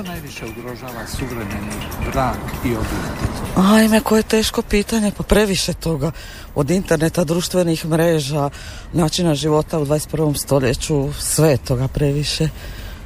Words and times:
Što 0.00 0.08
najviše 0.08 0.44
ugrožava 0.46 1.06
suvremeni 1.06 1.72
brak 2.12 2.36
i 2.64 2.68
obitelj? 2.68 3.74
Ajme, 3.74 4.00
koje 4.00 4.22
teško 4.22 4.62
pitanje, 4.62 5.12
pa 5.16 5.22
previše 5.22 5.72
toga. 5.72 6.10
Od 6.54 6.70
interneta, 6.70 7.24
društvenih 7.24 7.86
mreža, 7.86 8.50
načina 8.92 9.34
života 9.34 9.78
u 9.78 9.86
21. 9.86 10.36
stoljeću, 10.36 11.12
sve 11.18 11.56
toga 11.56 11.88
previše. 11.88 12.48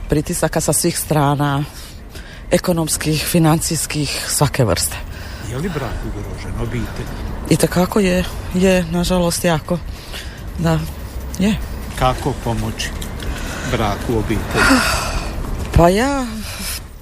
Pritisaka 0.09 0.61
sa 0.61 0.73
svih 0.73 0.99
strana, 0.99 1.65
ekonomskih, 2.51 3.27
financijskih, 3.27 4.25
svake 4.29 4.65
vrste. 4.65 4.97
Je 5.51 5.59
li 5.59 5.69
brak 5.69 5.99
ugrožen, 6.07 6.61
obitelj? 6.63 7.07
I 7.51 7.57
kako 7.57 8.01
je, 8.01 8.25
je, 8.55 8.85
nažalost, 8.91 9.45
jako. 9.45 9.79
Da, 10.59 10.79
je. 11.39 11.57
Kako 11.99 12.33
pomoći 12.45 12.91
braku, 13.71 14.19
obitelji? 14.19 14.79
Pa 15.77 15.89
ja, 15.89 16.27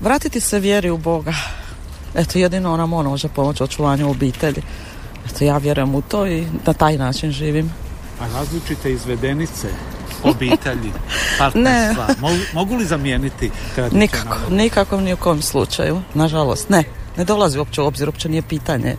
vratiti 0.03 0.41
se 0.41 0.59
vjeri 0.59 0.91
u 0.91 0.99
Boga. 0.99 1.33
Eto, 2.15 2.39
jedino 2.39 2.73
ona 2.73 2.85
on 2.85 3.07
može 3.07 3.29
pomoći 3.29 3.63
očuvanju 3.63 4.11
obitelji. 4.11 4.63
Eto, 5.31 5.45
ja 5.45 5.59
vjerujem 5.59 5.95
u 5.95 6.03
to 6.03 6.27
i 6.27 6.47
na 6.67 6.73
taj 6.73 6.99
način 6.99 7.31
živim. 7.31 7.73
A 8.21 8.27
različite 8.35 8.93
izvedenice 8.93 9.69
obitelji, 10.25 10.93
partnerstva, 11.39 12.09
mogu, 12.21 12.39
mogu 12.55 12.77
li 12.77 12.85
zamijeniti? 12.85 13.51
Nikako, 13.93 14.37
nikako 14.51 15.01
ni 15.01 15.13
u 15.13 15.17
kom 15.17 15.43
slučaju. 15.43 16.01
Nažalost, 16.15 16.69
ne. 16.69 16.85
Ne 17.17 17.25
dolazi 17.25 17.59
uopće 17.59 17.81
u 17.81 17.87
obzir, 17.87 18.09
uopće 18.09 18.29
nije 18.29 18.43
pitanje. 18.43 18.97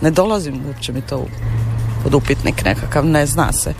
Ne 0.00 0.10
dolazim 0.10 0.62
uopće 0.66 0.92
mi 0.92 1.00
to 1.00 1.26
pod 2.02 2.14
upitnik 2.14 2.64
nekakav, 2.64 3.06
ne 3.06 3.26
zna 3.26 3.52
se 3.52 3.74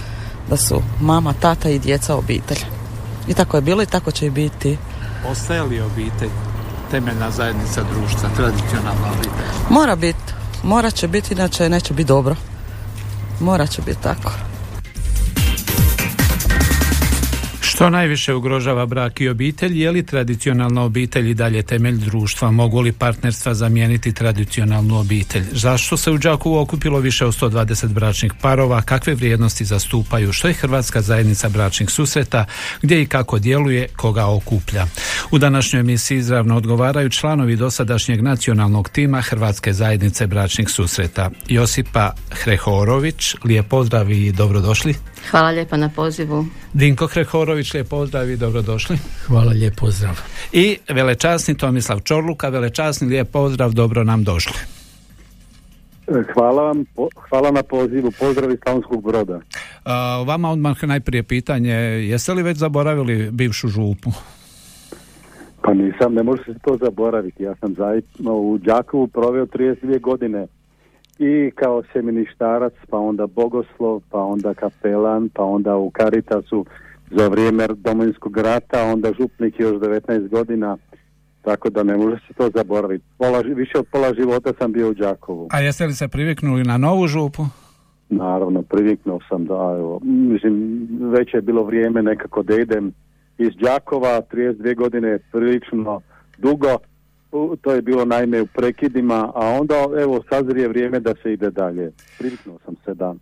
da 0.51 0.57
su 0.57 0.83
mama, 1.01 1.33
tata 1.41 1.71
i 1.71 1.79
djeca 1.79 2.17
obitelj. 2.17 2.59
I 3.29 3.35
tako 3.35 3.57
je 3.57 3.61
bilo 3.61 3.83
i 3.83 3.87
tako 3.87 4.11
će 4.11 4.27
i 4.27 4.31
biti. 4.31 4.79
Ostaje 5.31 5.63
li 5.63 5.81
obitelj 5.81 6.31
temeljna 6.93 7.31
zajednica 7.31 7.83
društva, 7.93 8.29
tradicionalna 8.37 9.09
obitelj? 9.13 9.49
Mora 9.71 9.97
biti, 9.97 10.33
mora 10.63 10.91
će 10.91 11.09
biti, 11.09 11.35
inače 11.35 11.69
neće 11.69 11.95
biti 11.95 12.09
dobro. 12.09 12.37
Mora 13.41 13.67
će 13.67 13.83
biti 13.83 14.03
tako. 14.03 14.33
Što 17.73 17.91
najviše 17.91 18.35
ugrožava 18.35 18.87
brak 18.87 19.21
i 19.21 19.29
obitelj? 19.29 19.83
Je 19.83 19.91
li 19.91 20.07
tradicionalna 20.07 20.83
obitelj 20.83 21.31
i 21.31 21.35
dalje 21.35 21.63
temelj 21.63 21.97
društva? 21.97 22.51
Mogu 22.51 22.81
li 22.81 22.93
partnerstva 22.93 23.55
zamijeniti 23.55 24.13
tradicionalnu 24.13 24.99
obitelj? 24.99 25.45
Zašto 25.53 25.97
se 25.97 26.11
u 26.11 26.19
Đakovu 26.19 26.59
okupilo 26.59 26.99
više 26.99 27.27
od 27.27 27.41
120 27.41 27.93
bračnih 27.93 28.33
parova? 28.41 28.83
Kakve 28.83 29.15
vrijednosti 29.15 29.65
zastupaju? 29.65 30.33
Što 30.33 30.49
je 30.49 30.55
Hrvatska 30.55 31.03
zajednica 31.03 31.49
bračnih 31.49 31.91
susreta? 31.91 32.45
Gdje 32.83 33.03
i 33.03 33.07
kako 33.07 33.39
djeluje? 33.39 33.89
Koga 33.97 34.27
okuplja? 34.27 34.87
U 35.31 35.39
današnjoj 35.39 35.81
emisiji 35.81 36.19
izravno 36.19 36.57
odgovaraju 36.57 37.11
članovi 37.11 37.57
dosadašnjeg 37.57 38.23
nacionalnog 38.23 38.89
tima 38.89 39.21
Hrvatske 39.21 39.73
zajednice 39.73 40.27
bračnih 40.27 40.69
susreta. 40.69 41.31
Josipa 41.49 42.13
Hrehorović, 42.31 43.35
lijep 43.45 43.69
pozdrav 43.69 44.11
i 44.11 44.33
dobrodošli. 44.33 44.95
Hvala 45.31 45.51
lijepa 45.51 45.77
na 45.77 45.89
pozivu. 45.89 46.47
Dinko 46.73 47.07
Hrehorović, 47.07 47.75
lijep 47.75 47.89
pozdrav 47.89 48.31
i 48.31 48.37
dobrodošli. 48.37 48.99
Hvala, 49.27 49.53
lijep 49.53 49.75
pozdrav. 49.77 50.21
I 50.53 50.79
velečasni 50.89 51.57
Tomislav 51.57 52.01
Čorluka, 52.01 52.49
velečasni 52.49 53.09
lijep 53.09 53.31
pozdrav, 53.33 53.73
dobro 53.73 54.05
nam 54.05 54.25
došli. 54.25 54.59
Hvala 56.35 56.63
vam, 56.63 56.85
po- 56.97 57.09
hvala 57.29 57.51
na 57.51 57.63
pozivu, 57.63 58.11
pozdrav 58.21 58.51
iz 58.51 58.59
Slavonskog 58.63 59.03
broda. 59.03 59.41
A, 59.85 60.25
vama 60.27 60.51
odmah 60.51 60.85
najprije 60.85 61.23
pitanje, 61.23 61.73
jeste 61.73 62.33
li 62.35 62.43
već 62.43 62.59
zaboravili 62.59 63.31
bivšu 63.31 63.69
župu? 63.69 64.11
Pa 65.63 65.75
nisam, 65.75 66.15
ne 66.15 66.23
može 66.23 66.45
se 66.45 66.59
to 66.65 66.79
zaboraviti, 66.83 67.43
ja 67.43 67.55
sam 67.61 67.75
zajedno 67.75 68.33
u 68.33 68.59
Đakovu 68.59 69.07
proveo 69.07 69.47
32 69.47 70.01
godine 70.01 70.47
i 71.23 71.51
kao 71.51 71.83
semeništarac, 71.93 72.73
pa 72.91 72.99
onda 72.99 73.27
bogoslov, 73.27 74.01
pa 74.11 74.19
onda 74.19 74.55
kapelan, 74.55 75.29
pa 75.29 75.45
onda 75.45 75.77
u 75.77 75.91
Karitasu 75.91 76.67
za 77.11 77.29
vrijeme 77.29 77.67
domovinskog 77.77 78.37
rata, 78.37 78.85
onda 78.85 79.13
župnik 79.21 79.61
još 79.61 79.73
19 79.73 80.29
godina, 80.29 80.77
tako 81.43 81.71
da 81.71 81.83
ne 81.83 81.97
može 81.97 82.17
se 82.17 82.35
to 82.35 82.51
zaboraviti. 82.55 83.05
Pola, 83.19 83.41
više 83.41 83.79
od 83.79 83.87
pola 83.93 84.15
života 84.15 84.53
sam 84.59 84.73
bio 84.73 84.91
u 84.91 84.95
Đakovu. 84.95 85.49
A 85.51 85.61
jeste 85.61 85.87
li 85.87 85.93
se 85.93 86.09
priviknuli 86.09 86.63
na 86.63 86.79
novu 86.79 87.07
župu? 87.07 87.43
Naravno, 88.09 88.63
priviknuo 88.63 89.19
sam 89.29 89.45
da, 89.45 89.77
evo, 89.79 90.01
mislim, 90.03 90.89
već 91.01 91.35
je 91.35 91.43
bilo 91.43 91.65
vrijeme 91.65 92.03
nekako 92.03 92.43
da 92.43 92.55
idem 92.55 92.93
iz 93.39 93.51
Đakova, 93.61 94.23
32 94.33 94.77
godine 94.77 95.09
je 95.09 95.19
prilično 95.33 96.01
dugo, 96.39 96.79
to 97.61 97.73
je 97.73 97.83
bilo 97.83 98.05
naime 98.05 98.43
u 98.43 98.47
prekidima, 98.47 99.33
a 99.35 99.47
onda, 99.61 99.75
evo, 100.03 100.23
sazrije 100.29 100.69
vrijeme 100.69 101.01
da 101.01 101.15
se 101.23 101.33
ide 101.33 101.51
dalje. 101.51 101.93
Priviknuo 102.19 102.59
sam 102.65 102.75
se 102.85 102.95
da. 102.95 103.15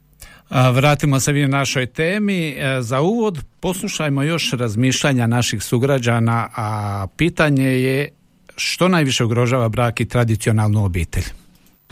A, 0.49 0.71
vratimo 0.71 1.21
se 1.21 1.33
vi 1.33 1.49
našoj 1.49 1.87
temi. 1.87 2.49
E, 2.49 2.83
Za 2.83 3.01
uvod 3.01 3.39
poslušajmo 3.61 4.23
još 4.23 4.53
razmišljanja 4.53 5.27
naših 5.27 5.63
sugrađana, 5.63 6.49
a 6.57 7.07
pitanje 7.17 7.69
je 7.69 8.09
što 8.57 8.89
najviše 8.89 9.25
ugrožava 9.25 9.69
brak 9.69 10.01
i 10.01 10.09
tradicionalnu 10.09 10.85
obitelj? 10.85 11.25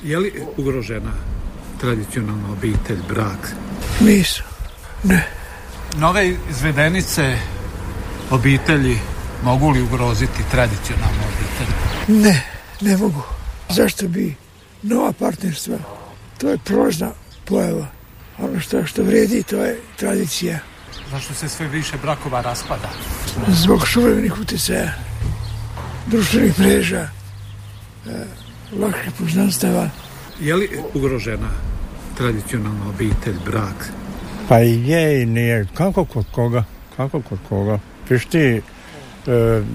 Je 0.03 0.19
li 0.19 0.33
ugrožena 0.57 1.13
tradicionalna 1.81 2.53
obitelj, 2.53 2.99
brak? 3.09 3.55
Nisu. 4.01 4.43
Nove 6.01 6.35
izvedenice 6.51 7.37
obitelji 8.31 8.97
mogu 9.45 9.71
li 9.71 9.83
ugroziti 9.83 10.43
tradicionalnu 10.51 11.21
obitelj? 11.29 11.75
Ne, 12.23 12.43
ne 12.81 12.97
mogu. 12.97 13.23
Zašto 13.69 14.09
bi 14.09 14.35
nova 14.83 15.13
partnerstva? 15.13 15.77
To 16.39 16.49
je 16.49 16.59
prolazna 16.59 17.11
pojava. 17.45 17.87
Ono 18.39 18.61
što, 18.61 18.87
što 18.87 19.03
vrijedi, 19.03 19.43
to 19.43 19.57
je 19.57 19.81
tradicija. 19.97 20.59
Zašto 21.11 21.35
se 21.35 21.49
sve 21.49 21.69
više 21.69 21.97
brakova 22.03 22.41
raspada? 22.41 22.89
Zbog 23.49 23.89
suvremenih 23.89 24.41
utjecaja, 24.41 24.93
društvenih 26.07 26.59
mreža, 26.59 27.09
e, 28.07 28.25
lakših 28.81 29.13
poznanstava. 29.19 29.91
Je 30.41 30.55
li 30.55 30.69
ugrožena 30.95 31.49
tradicionalna 32.17 32.89
obitelj, 32.89 33.37
brak? 33.45 33.91
Pa 34.49 34.61
i 34.61 34.89
je 34.89 35.23
i 35.23 35.27
nije. 35.27 35.67
Kako 35.75 36.05
kod 36.05 36.27
koga? 36.33 36.65
Kako 36.97 37.23
kod 37.23 37.39
koga? 37.49 37.79
Viš 38.09 38.25
ti 38.25 38.39
e, 38.39 38.61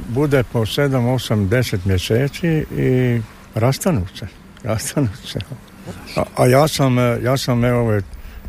bude 0.07 0.43
po 0.43 0.59
7, 0.59 1.13
8, 1.13 1.49
10 1.49 1.77
mjeseci 1.85 2.65
i 2.77 3.21
rastanu 3.55 4.05
se. 4.15 4.27
Rastanu 4.63 5.09
se. 5.25 5.39
A, 6.15 6.23
a 6.37 6.47
ja 6.47 6.67
sam, 6.67 6.99
e, 6.99 7.19
ja 7.23 7.37
sam 7.37 7.65
evo 7.65 7.87
već 7.87 8.05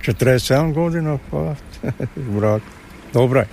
47 0.06 0.72
godina 0.72 1.18
pa 1.30 1.36
u 2.28 2.38
braku. 2.38 2.66
Dobro 3.12 3.40
je. 3.40 3.46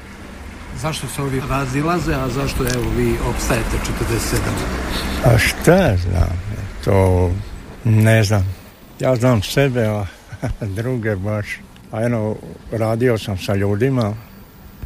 Zašto 0.81 1.07
se 1.07 1.22
ovi 1.22 1.41
razilaze, 1.50 2.13
a 2.13 2.29
zašto 2.29 2.63
evo 2.63 2.90
vi 2.97 3.16
opstajete 3.29 3.78
47? 5.23 5.34
A 5.34 5.38
šta 5.38 5.97
znam? 5.97 6.41
To 6.84 7.31
ne 7.84 8.23
znam. 8.23 8.56
Ja 8.99 9.16
znam 9.16 9.41
sebe, 9.41 9.85
a 9.85 10.05
druge 10.78 11.16
baš. 11.16 11.59
A 11.91 12.03
eno, 12.03 12.35
radio 12.72 13.17
sam 13.17 13.37
sa 13.37 13.55
ljudima, 13.55 14.14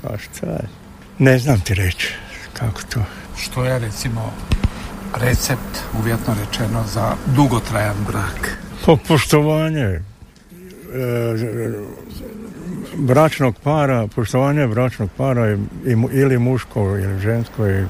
pa 0.01 0.17
šta 0.17 0.47
je? 0.47 0.67
Ne 1.19 1.39
znam 1.39 1.59
ti 1.59 1.73
reći 1.73 2.24
kako 2.59 2.81
to. 2.93 2.99
Što 3.37 3.65
je 3.65 3.79
recimo 3.79 4.33
recept, 5.15 5.79
uvjetno 5.99 6.35
rečeno, 6.45 6.83
za 6.93 7.15
dugotrajan 7.35 7.97
brak? 8.07 8.57
Po 8.85 8.97
poštovanje 9.07 9.81
e, 9.83 10.01
bračnog 12.97 13.55
para, 13.63 14.07
poštovanje 14.07 14.67
bračnog 14.67 15.09
para 15.17 15.51
i, 15.51 15.57
i 15.85 15.95
mu- 15.95 16.09
ili 16.11 16.39
muško 16.39 16.79
ili 16.81 17.19
žensko 17.19 17.67
i 17.69 17.85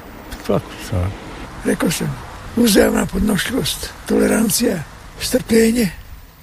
tako 0.46 0.60
sad. 0.90 1.10
Rekao 1.64 1.90
sam, 1.90 2.16
uzajamna 2.56 3.06
podnošljivost, 3.06 3.90
tolerancija, 4.06 4.82
strpljenje, 5.20 5.90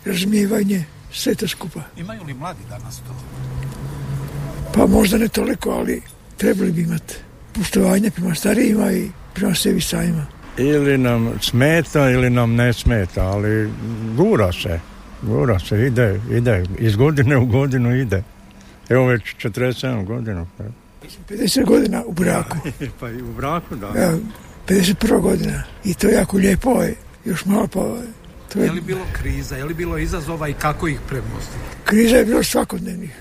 razumijevanje, 0.06 0.84
sve 1.12 1.36
to 1.36 1.48
skupa. 1.48 1.80
Imaju 1.98 2.24
li 2.24 2.34
mladi 2.34 2.60
danas 2.70 2.98
to? 2.98 3.16
Pa 4.74 4.88
možda 4.88 5.18
ne 5.18 5.28
toliko, 5.28 5.70
ali 5.70 6.02
trebali 6.38 6.72
bi 6.72 6.82
imati 6.82 7.16
poštovanje 7.54 8.12
prema 8.12 8.36
starijima 8.36 8.92
i 8.92 9.10
prema 9.34 9.56
sebi 9.56 9.82
samima. 9.82 10.26
ili 10.58 10.98
nam 10.98 11.34
smeta 11.42 12.10
ili 12.10 12.30
nam 12.30 12.56
ne 12.56 12.74
smeta, 12.74 13.22
ali 13.24 13.70
gura 14.18 14.52
se, 14.52 14.80
gura 15.22 15.60
se, 15.60 15.86
ide, 15.88 16.20
ide, 16.32 16.64
iz 16.80 16.96
godine 16.96 17.38
u 17.38 17.46
godinu 17.46 17.96
ide. 17.96 18.24
Evo 18.90 19.06
već 19.06 19.22
47 19.22 20.06
godina. 20.06 20.46
50 21.30 21.66
godina 21.66 22.04
u 22.06 22.12
braku. 22.14 22.58
pa 23.00 23.10
i 23.10 23.22
u 23.22 23.34
braku, 23.34 23.76
da. 23.76 23.88
Ja, 23.88 24.14
51 24.68 25.22
godina. 25.22 25.64
I 25.84 25.94
to 25.94 26.08
je 26.08 26.14
jako 26.14 26.38
lijepo, 26.38 26.70
ovaj, 26.70 26.94
još 27.26 27.46
malo 27.46 27.68
pa... 27.68 27.80
ovaj, 27.80 28.06
To 28.54 28.60
je, 28.60 28.66
Je 28.66 28.72
li 28.72 28.82
bilo 28.82 29.06
kriza, 29.14 29.56
je 29.56 29.66
li 29.66 29.74
bilo 29.74 29.98
izazova 29.98 30.48
i 30.50 30.54
kako 30.54 30.88
ih 30.88 31.00
premostiti? 31.08 31.60
kriza 31.86 32.16
je 32.16 32.26
bilo 32.26 32.44
svakodnevnih. 32.44 33.16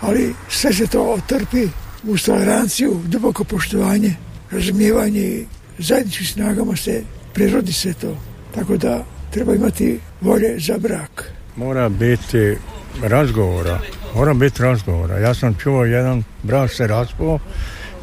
Ali 0.00 0.34
sve 0.48 0.72
se 0.72 0.86
to 0.86 1.02
otrpi 1.02 1.68
uz 2.04 2.24
toleranciju, 2.24 3.00
duboko 3.06 3.44
poštovanje, 3.44 4.14
razumijevanje 4.50 5.20
i 5.20 5.46
zajedničkim 5.78 6.26
snagama 6.26 6.76
se 6.76 7.02
prirodi 7.34 7.72
se 7.72 7.94
to. 7.94 8.16
Tako 8.54 8.76
da 8.76 9.04
treba 9.30 9.54
imati 9.54 10.00
volje 10.20 10.58
za 10.58 10.78
brak. 10.78 11.32
Mora 11.56 11.88
biti 11.88 12.56
razgovora, 13.02 13.80
mora 14.14 14.34
biti 14.34 14.62
razgovora. 14.62 15.18
Ja 15.18 15.34
sam 15.34 15.54
čuo 15.54 15.84
jedan 15.84 16.24
brak 16.42 16.72
se 16.72 16.86
raspao, 16.86 17.38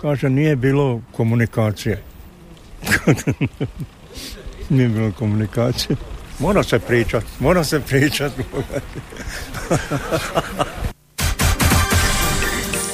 kaže 0.01 0.30
nije 0.30 0.56
bilo 0.56 1.01
komunikacije. 1.12 2.01
nije 4.69 4.89
bilo 4.89 5.12
komunikacije. 5.12 5.96
Mora 6.39 6.63
se 6.63 6.80
pričat, 6.80 7.24
mora 7.39 7.63
se 7.63 7.80
pričat. 7.80 8.31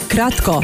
Kratko 0.07 0.63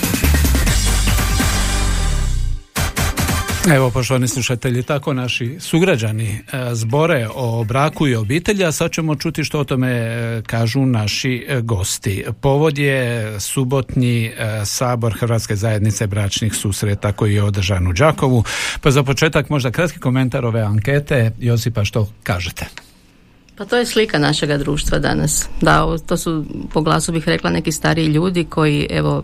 Evo, 3.69 3.91
poštovani 3.91 4.27
slušatelji, 4.27 4.83
tako 4.83 5.13
naši 5.13 5.57
sugrađani 5.59 6.29
e, 6.29 6.39
zbore 6.73 7.27
o 7.35 7.63
braku 7.63 8.07
i 8.07 8.15
obitelji, 8.15 8.65
a 8.65 8.71
sad 8.71 8.91
ćemo 8.91 9.15
čuti 9.15 9.43
što 9.43 9.59
o 9.59 9.63
tome 9.63 9.91
e, 9.91 10.41
kažu 10.47 10.85
naši 10.85 11.45
e, 11.47 11.61
gosti. 11.61 12.25
Povod 12.41 12.77
je 12.77 13.39
subotnji 13.39 14.31
sabor 14.65 15.13
Hrvatske 15.19 15.55
zajednice 15.55 16.07
bračnih 16.07 16.53
susreta 16.55 17.11
koji 17.11 17.35
je 17.35 17.43
održan 17.43 17.87
u 17.87 17.93
Đakovu. 17.93 18.43
Pa 18.81 18.91
za 18.91 19.03
početak 19.03 19.49
možda 19.49 19.71
kratki 19.71 19.99
komentar 19.99 20.45
ove 20.45 20.61
ankete. 20.61 21.31
Josipa, 21.39 21.85
što 21.85 22.09
kažete? 22.23 22.65
Pa 23.55 23.65
to 23.65 23.77
je 23.77 23.85
slika 23.85 24.19
našega 24.19 24.57
društva 24.57 24.99
danas. 24.99 25.49
Da, 25.61 25.97
to 26.07 26.17
su, 26.17 26.45
po 26.73 26.81
glasu 26.81 27.11
bih 27.11 27.27
rekla, 27.27 27.49
neki 27.49 27.71
stariji 27.71 28.05
ljudi 28.05 28.43
koji, 28.43 28.87
evo, 28.89 29.23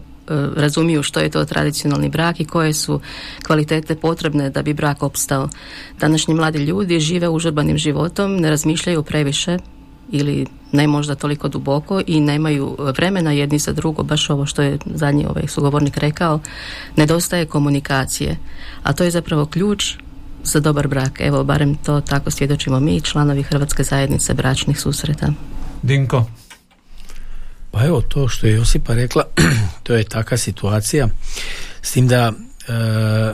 razumiju 0.56 1.03
što 1.03 1.19
je 1.19 1.29
to 1.29 1.45
tradicionalni 1.45 2.09
brak 2.09 2.39
i 2.39 2.45
koje 2.45 2.74
su 2.74 3.01
kvalitete 3.45 3.95
potrebne 3.95 4.50
da 4.50 4.62
bi 4.62 4.74
brak 4.74 5.03
opstao. 5.03 5.50
Današnji 6.00 6.33
mladi 6.33 6.59
ljudi 6.59 7.00
žive 7.00 7.29
užurbanim 7.29 7.77
životom, 7.77 8.38
ne 8.38 8.50
razmišljaju 8.50 9.03
previše 9.03 9.57
ili 10.12 10.45
ne 10.71 10.88
možda 10.88 11.15
toliko 11.15 11.47
duboko 11.47 12.01
i 12.07 12.19
nemaju 12.19 12.75
vremena 12.79 13.31
jedni 13.31 13.59
za 13.59 13.74
drugo, 13.74 14.03
baš 14.03 14.29
ovo 14.29 14.45
što 14.45 14.62
je 14.62 14.77
zadnji 14.85 15.25
ovaj 15.25 15.47
sugovornik 15.47 15.97
rekao, 15.97 16.39
nedostaje 16.95 17.45
komunikacije. 17.45 18.38
A 18.83 18.94
to 18.94 19.03
je 19.03 19.12
zapravo 19.12 19.45
ključ 19.45 19.94
za 20.44 20.59
dobar 20.59 20.88
brak. 20.88 21.19
Evo, 21.19 21.44
barem 21.44 21.75
to 21.75 22.01
tako 22.01 22.31
svjedočimo 22.31 22.79
mi, 22.79 23.01
članovi 23.01 23.44
Hrvatske 23.44 23.83
zajednice 23.83 24.33
bračnih 24.33 24.79
susreta. 24.79 25.27
Dinko? 25.83 26.25
Pa 27.71 27.85
evo 27.85 28.01
to 28.01 28.27
što 28.27 28.47
je 28.47 28.53
Josipa 28.53 28.93
rekla, 28.93 29.23
to 29.83 29.93
je 29.93 30.03
takva 30.03 30.37
situacija. 30.37 31.07
S 31.81 31.91
tim 31.91 32.07
da 32.07 32.33
e, 32.67 33.33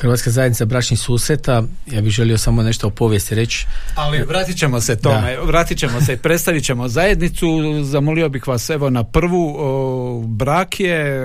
Hrvatska 0.00 0.30
zajednica 0.30 0.64
bračnih 0.64 1.00
susreta, 1.00 1.62
ja 1.86 2.00
bih 2.00 2.12
želio 2.12 2.38
samo 2.38 2.62
nešto 2.62 2.86
o 2.86 2.90
povijesti 2.90 3.34
reći. 3.34 3.66
Ali 3.94 4.22
vratit 4.22 4.58
ćemo 4.58 4.80
se 4.80 4.96
tome, 4.96 5.36
vratit 5.44 5.78
ćemo 5.78 6.00
se 6.00 6.12
i 6.12 6.16
predstavit 6.16 6.64
ćemo 6.64 6.88
zajednicu. 6.88 7.46
Zamolio 7.84 8.28
bih 8.28 8.48
vas 8.48 8.70
evo 8.70 8.90
na 8.90 9.04
prvu. 9.04 9.56
O, 9.58 10.22
brak 10.26 10.80
je, 10.80 11.20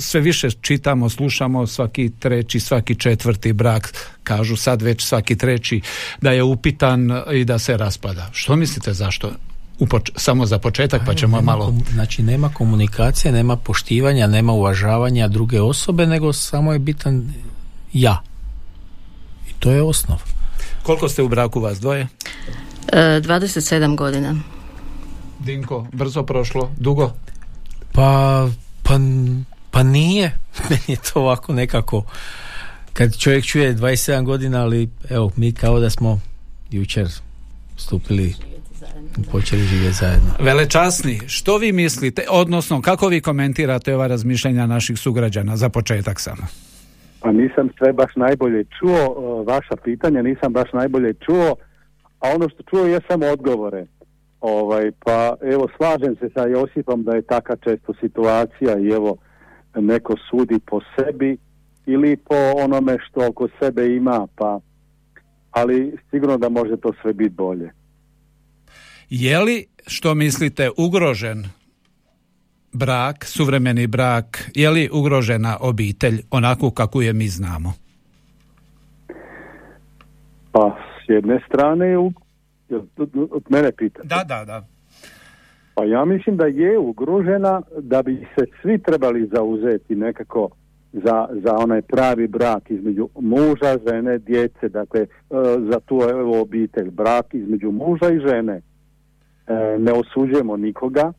sve 0.00 0.20
više 0.20 0.50
čitamo, 0.50 1.08
slušamo 1.08 1.66
svaki 1.66 2.10
treći, 2.18 2.60
svaki 2.60 2.94
četvrti 2.94 3.52
brak, 3.52 3.94
kažu 4.22 4.56
sad 4.56 4.82
već 4.82 5.04
svaki 5.04 5.36
treći, 5.36 5.80
da 6.20 6.30
je 6.30 6.42
upitan 6.42 7.22
i 7.32 7.44
da 7.44 7.58
se 7.58 7.76
raspada. 7.76 8.30
Što 8.32 8.56
mislite 8.56 8.92
zašto? 8.92 9.32
U 9.78 9.86
poč- 9.86 10.10
samo 10.16 10.46
za 10.46 10.58
početak 10.58 11.02
pa 11.06 11.14
ćemo 11.14 11.36
Nema 11.36 11.52
malo... 11.52 11.74
znači 11.92 12.22
nema 12.22 12.48
komunikacije, 12.48 13.32
nema 13.32 13.56
poštivanja, 13.56 14.26
nema 14.26 14.52
uvažavanja 14.52 15.28
druge 15.28 15.60
osobe, 15.60 16.06
nego 16.06 16.32
samo 16.32 16.72
je 16.72 16.78
bitan 16.78 17.32
ja. 17.92 18.22
I 19.50 19.52
to 19.58 19.70
je 19.70 19.82
osnov. 19.82 20.22
Koliko 20.82 21.08
ste 21.08 21.22
u 21.22 21.28
braku 21.28 21.60
vas 21.60 21.80
dvoje? 21.80 22.08
E, 22.92 22.96
27 22.96 23.96
godina. 23.96 24.34
Dinko, 25.38 25.86
brzo 25.92 26.22
prošlo, 26.22 26.70
dugo? 26.76 27.12
Pa, 27.92 28.48
pa, 28.82 28.94
pa 29.70 29.82
nije. 29.82 30.38
Meni 30.70 30.82
je 30.86 30.96
to 30.96 31.20
ovako 31.20 31.52
nekako 31.52 32.04
kad 32.92 33.18
čovjek 33.18 33.44
čuje 33.44 33.76
27 33.76 34.24
godina, 34.24 34.62
ali 34.62 34.90
evo, 35.10 35.30
mi 35.36 35.52
kao 35.52 35.80
da 35.80 35.90
smo 35.90 36.20
jučer 36.70 37.08
stupili 37.76 38.34
počeli 39.32 39.62
živjeti 39.62 39.94
zajedno. 39.94 40.30
Velečasni, 40.40 41.20
što 41.26 41.56
vi 41.56 41.72
mislite, 41.72 42.22
odnosno 42.30 42.82
kako 42.82 43.08
vi 43.08 43.20
komentirate 43.20 43.94
ova 43.94 44.06
razmišljanja 44.06 44.66
naših 44.66 44.98
sugrađana 44.98 45.56
za 45.56 45.68
početak 45.68 46.20
samo? 46.20 46.46
Pa 47.20 47.32
nisam 47.32 47.68
sve 47.78 47.92
baš 47.92 48.16
najbolje 48.16 48.64
čuo, 48.78 48.98
e, 48.98 49.44
vaša 49.46 49.76
pitanja 49.84 50.22
nisam 50.22 50.52
baš 50.52 50.72
najbolje 50.72 51.14
čuo, 51.14 51.56
a 52.20 52.28
ono 52.34 52.48
što 52.48 52.62
čuo 52.62 52.84
je 52.84 53.00
samo 53.08 53.26
odgovore. 53.26 53.86
Ovaj, 54.40 54.90
pa 55.04 55.34
evo 55.42 55.68
slažem 55.76 56.16
se 56.16 56.28
sa 56.34 56.46
Josipom 56.46 57.02
da 57.02 57.14
je 57.14 57.22
taka 57.22 57.56
često 57.56 57.94
situacija 58.00 58.78
i 58.78 58.88
evo 58.88 59.16
neko 59.74 60.14
sudi 60.30 60.58
po 60.66 60.80
sebi 60.96 61.36
ili 61.86 62.16
po 62.16 62.36
onome 62.64 62.96
što 63.08 63.28
oko 63.28 63.48
sebe 63.60 63.96
ima, 63.96 64.26
pa 64.36 64.60
ali 65.50 65.96
sigurno 66.10 66.38
da 66.38 66.48
može 66.48 66.76
to 66.76 66.92
sve 67.02 67.12
biti 67.12 67.34
bolje. 67.34 67.70
Je 69.10 69.38
li, 69.38 69.64
što 69.86 70.14
mislite, 70.14 70.70
ugrožen 70.78 71.44
brak, 72.72 73.24
suvremeni 73.24 73.86
brak, 73.86 74.50
je 74.54 74.70
li 74.70 74.88
ugrožena 74.92 75.56
obitelj 75.60 76.22
onako 76.30 76.70
kako 76.70 77.02
je 77.02 77.12
mi 77.12 77.28
znamo? 77.28 77.72
Pa 80.52 80.76
s 80.96 81.08
jedne 81.08 81.40
strane, 81.48 81.98
u, 81.98 82.12
jel 82.68 82.80
od- 82.96 83.28
od 83.30 83.42
mene 83.48 83.72
pitate. 83.72 84.08
Da, 84.08 84.24
da, 84.24 84.44
da. 84.44 84.66
Pa 85.74 85.84
ja 85.84 86.04
mislim 86.04 86.36
da 86.36 86.46
je 86.46 86.78
ugrožena 86.78 87.62
da 87.80 88.02
bi 88.02 88.26
se 88.38 88.44
svi 88.62 88.82
trebali 88.82 89.30
zauzeti 89.36 89.94
nekako 89.94 90.48
za, 90.92 91.28
za 91.44 91.54
onaj 91.58 91.82
pravi 91.82 92.28
brak 92.28 92.70
između 92.70 93.08
muža, 93.20 93.78
žene, 93.88 94.18
djece, 94.18 94.68
dakle 94.68 95.00
e, 95.00 95.06
za 95.72 95.80
tu 95.80 96.00
evo, 96.10 96.40
obitelj, 96.40 96.90
brak 96.90 97.34
između 97.34 97.70
muža 97.70 98.10
i 98.12 98.18
žene. 98.28 98.60
E, 99.46 99.78
ne 99.78 99.92
osuđujemo 99.92 100.56
nikoga 100.56 101.12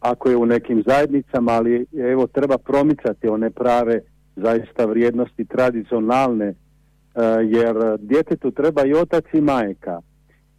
ako 0.00 0.30
je 0.30 0.36
u 0.36 0.46
nekim 0.46 0.82
zajednicama, 0.86 1.52
ali 1.52 1.86
evo 1.92 2.26
treba 2.26 2.58
promicati 2.58 3.28
one 3.28 3.50
prave 3.50 4.00
zaista 4.36 4.84
vrijednosti 4.84 5.44
tradicionalne, 5.44 6.46
e, 6.46 6.54
jer 7.44 7.76
djetetu 7.98 8.50
treba 8.50 8.84
i 8.84 8.94
otac 8.94 9.24
i 9.32 9.40
majka 9.40 10.00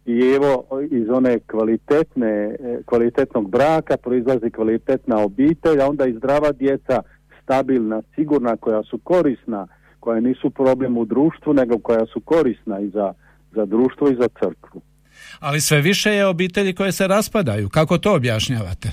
i 0.06 0.20
evo 0.36 0.80
iz 0.90 1.08
one 1.10 1.38
kvalitetne, 1.38 2.28
e, 2.28 2.82
kvalitetnog 2.86 3.50
braka 3.50 3.96
proizlazi 3.96 4.50
kvalitetna 4.50 5.24
obitelj, 5.24 5.80
a 5.80 5.88
onda 5.88 6.06
i 6.06 6.12
zdrava 6.12 6.52
djeca, 6.52 7.02
stabilna, 7.42 8.02
sigurna, 8.14 8.56
koja 8.56 8.82
su 8.82 8.98
korisna, 8.98 9.66
koja 10.00 10.20
nisu 10.20 10.50
problem 10.50 10.96
u 10.96 11.04
društvu, 11.04 11.54
nego 11.54 11.78
koja 11.78 12.06
su 12.06 12.20
korisna 12.20 12.80
i 12.80 12.88
za, 12.88 13.12
za 13.52 13.64
društvo 13.64 14.08
i 14.08 14.14
za 14.14 14.28
crkvu. 14.28 14.80
Ali 15.40 15.60
sve 15.60 15.80
više 15.80 16.10
je 16.10 16.26
obitelji 16.26 16.74
koje 16.74 16.92
se 16.92 17.06
raspadaju. 17.06 17.68
Kako 17.68 17.98
to 17.98 18.14
objašnjavate? 18.14 18.88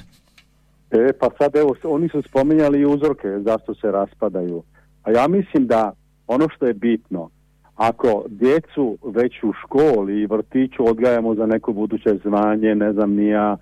E, 0.92 1.14
pa 1.20 1.30
sad 1.38 1.56
evo, 1.56 1.76
oni 1.84 2.10
su 2.10 2.22
spominjali 2.22 2.80
i 2.80 2.86
uzroke 2.86 3.28
zašto 3.46 3.76
se 3.76 3.92
raspadaju. 3.92 4.64
A 5.04 5.12
ja 5.12 5.28
mislim 5.28 5.68
da 5.68 5.92
ono 6.28 6.48
što 6.56 6.66
je 6.66 6.74
bitno, 6.74 7.30
ako 7.76 8.26
djecu 8.28 8.98
već 9.04 9.44
u 9.44 9.54
školi 9.64 10.22
i 10.22 10.26
vrtiću 10.26 10.90
odgajamo 10.90 11.36
za 11.36 11.46
neko 11.46 11.74
buduće 11.74 12.18
zvanje, 12.24 12.76
ne 12.76 12.94
znam 12.94 13.14
ni 13.14 13.28
ja, 13.28 13.58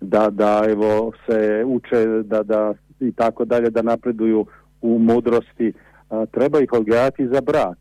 da, 0.00 0.30
da 0.30 0.62
evo 0.68 1.12
se 1.26 1.64
uče 1.66 2.06
da, 2.24 2.42
da 2.42 2.74
i 3.00 3.12
tako 3.12 3.44
dalje, 3.44 3.70
da 3.70 3.82
napreduju 3.82 4.46
u 4.82 4.98
mudrosti, 4.98 5.72
a, 6.10 6.26
treba 6.26 6.60
ih 6.60 6.72
odgajati 6.72 7.28
za 7.28 7.40
brak. 7.40 7.78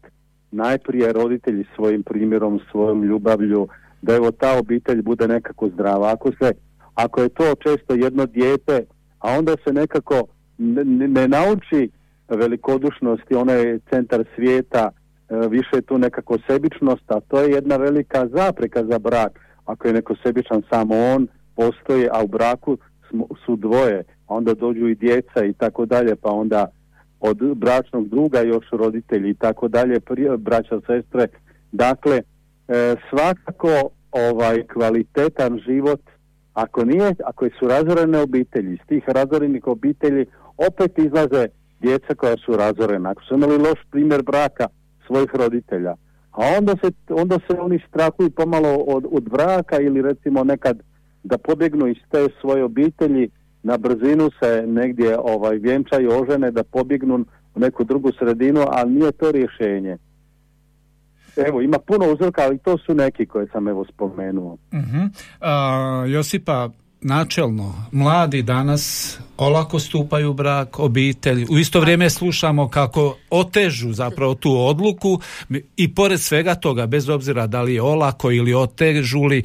Najprije 0.52 1.14
roditelji 1.14 1.66
svojim 1.76 2.04
primjerom, 2.04 2.60
svojom 2.72 3.04
ljubavlju, 3.04 3.68
da 4.06 4.16
evo 4.16 4.32
ta 4.32 4.58
obitelj 4.60 5.02
bude 5.02 5.28
nekako 5.28 5.70
zdrava. 5.70 6.12
Ako 6.12 6.32
se 6.42 6.52
ako 6.96 7.22
je 7.22 7.30
to 7.30 7.56
često 7.56 7.94
jedno 7.94 8.26
dijete, 8.26 8.86
a 9.20 9.38
onda 9.38 9.56
se 9.68 9.74
nekako 9.74 10.24
ne, 10.58 10.84
ne 11.08 11.28
nauči 11.28 11.90
velikodušnosti, 12.28 13.36
onaj 13.36 13.80
centar 13.90 14.24
svijeta, 14.36 14.90
e, 14.90 15.48
više 15.50 15.70
je 15.74 15.82
tu 15.82 15.98
nekako 15.98 16.38
sebičnost, 16.48 17.12
a 17.12 17.20
to 17.20 17.40
je 17.40 17.52
jedna 17.52 17.78
velika 17.78 18.28
zapreka 18.34 18.84
za 18.86 19.00
brak. 19.00 19.40
Ako 19.66 19.88
je 19.88 19.94
neko 19.94 20.16
sebičan 20.24 20.62
samo 20.70 20.96
on, 21.16 21.28
postoje, 21.56 22.10
a 22.12 22.24
u 22.24 22.28
braku 22.28 22.78
su 23.46 23.56
dvoje, 23.56 24.04
a 24.28 24.36
onda 24.36 24.54
dođu 24.54 24.88
i 24.88 24.96
djeca 24.96 25.46
i 25.46 25.54
tako 25.54 25.86
dalje, 25.86 26.16
pa 26.16 26.30
onda 26.30 26.68
od 27.20 27.38
bračnog 27.56 28.10
druga 28.10 28.42
još 28.42 28.66
roditelji 28.72 29.30
i 29.30 29.34
tako 29.34 29.68
dalje, 29.68 30.00
braća 30.38 30.80
sestre. 30.88 31.28
Dakle, 31.72 32.22
e, 32.68 32.96
svakako 33.10 33.90
ovaj 34.30 34.68
kvalitetan 34.74 35.60
život 35.68 36.02
ako 36.54 36.86
nije, 36.86 37.16
ako 37.26 37.48
su 37.60 37.68
razorene 37.68 38.20
obitelji, 38.20 38.74
iz 38.74 38.80
tih 38.88 39.04
razorenih 39.08 39.68
obitelji 39.68 40.26
opet 40.58 40.98
izlaze 40.98 41.48
djeca 41.80 42.16
koja 42.16 42.36
su 42.46 42.58
razorena. 42.58 43.10
Ako 43.10 43.24
su 43.24 43.34
imali 43.34 43.58
loš 43.58 43.80
primjer 43.92 44.22
braka 44.24 44.68
svojih 45.08 45.30
roditelja, 45.34 45.96
a 46.32 46.42
onda 46.58 46.76
se, 46.84 46.92
onda 47.10 47.40
se 47.48 47.60
oni 47.60 47.80
strahuju 47.90 48.30
pomalo 48.30 48.76
od, 48.76 49.06
od 49.12 49.24
braka 49.30 49.80
ili 49.80 50.02
recimo 50.02 50.44
nekad 50.44 50.80
da 51.24 51.38
pobjegnu 51.38 51.88
iz 51.88 51.98
te 52.12 52.28
svoje 52.42 52.64
obitelji, 52.64 53.30
na 53.64 53.78
brzinu 53.78 54.30
se 54.40 54.64
negdje 54.68 55.18
ovaj 55.20 55.58
vjenčaju 55.58 56.10
ožene 56.22 56.52
da 56.52 56.64
pobjegnu 56.64 57.26
u 57.56 57.60
neku 57.60 57.84
drugu 57.84 58.12
sredinu, 58.20 58.66
ali 58.70 58.92
nije 58.92 59.12
to 59.12 59.32
rješenje. 59.32 59.98
Evo, 61.48 61.62
ima 61.62 61.80
puno 61.80 62.14
uzroka, 62.14 62.42
ali 62.42 62.58
to 62.58 62.78
su 62.78 62.94
neki 62.94 63.26
koje 63.26 63.48
sam 63.48 63.68
evo 63.68 63.86
spomenuo. 63.94 64.58
uh 64.72 66.12
Josipa, 66.12 66.70
načelno, 67.02 67.74
mladi 67.92 68.42
danas 68.42 69.18
olako 69.38 69.80
stupaju 69.80 70.30
u 70.30 70.34
brak, 70.34 70.80
obitelj, 70.80 71.46
u 71.50 71.58
isto 71.58 71.80
vrijeme 71.80 72.10
slušamo 72.10 72.70
kako 72.70 73.18
otežu 73.30 73.94
zapravo 73.94 74.36
tu 74.36 74.52
odluku 74.58 75.20
i 75.78 75.96
pored 75.96 76.22
svega 76.22 76.56
toga, 76.56 76.86
bez 76.86 77.10
obzira 77.10 77.48
da 77.48 77.62
li 77.62 77.74
je 77.74 77.82
olako 77.82 78.32
ili 78.32 78.54
otežuli, 78.54 79.44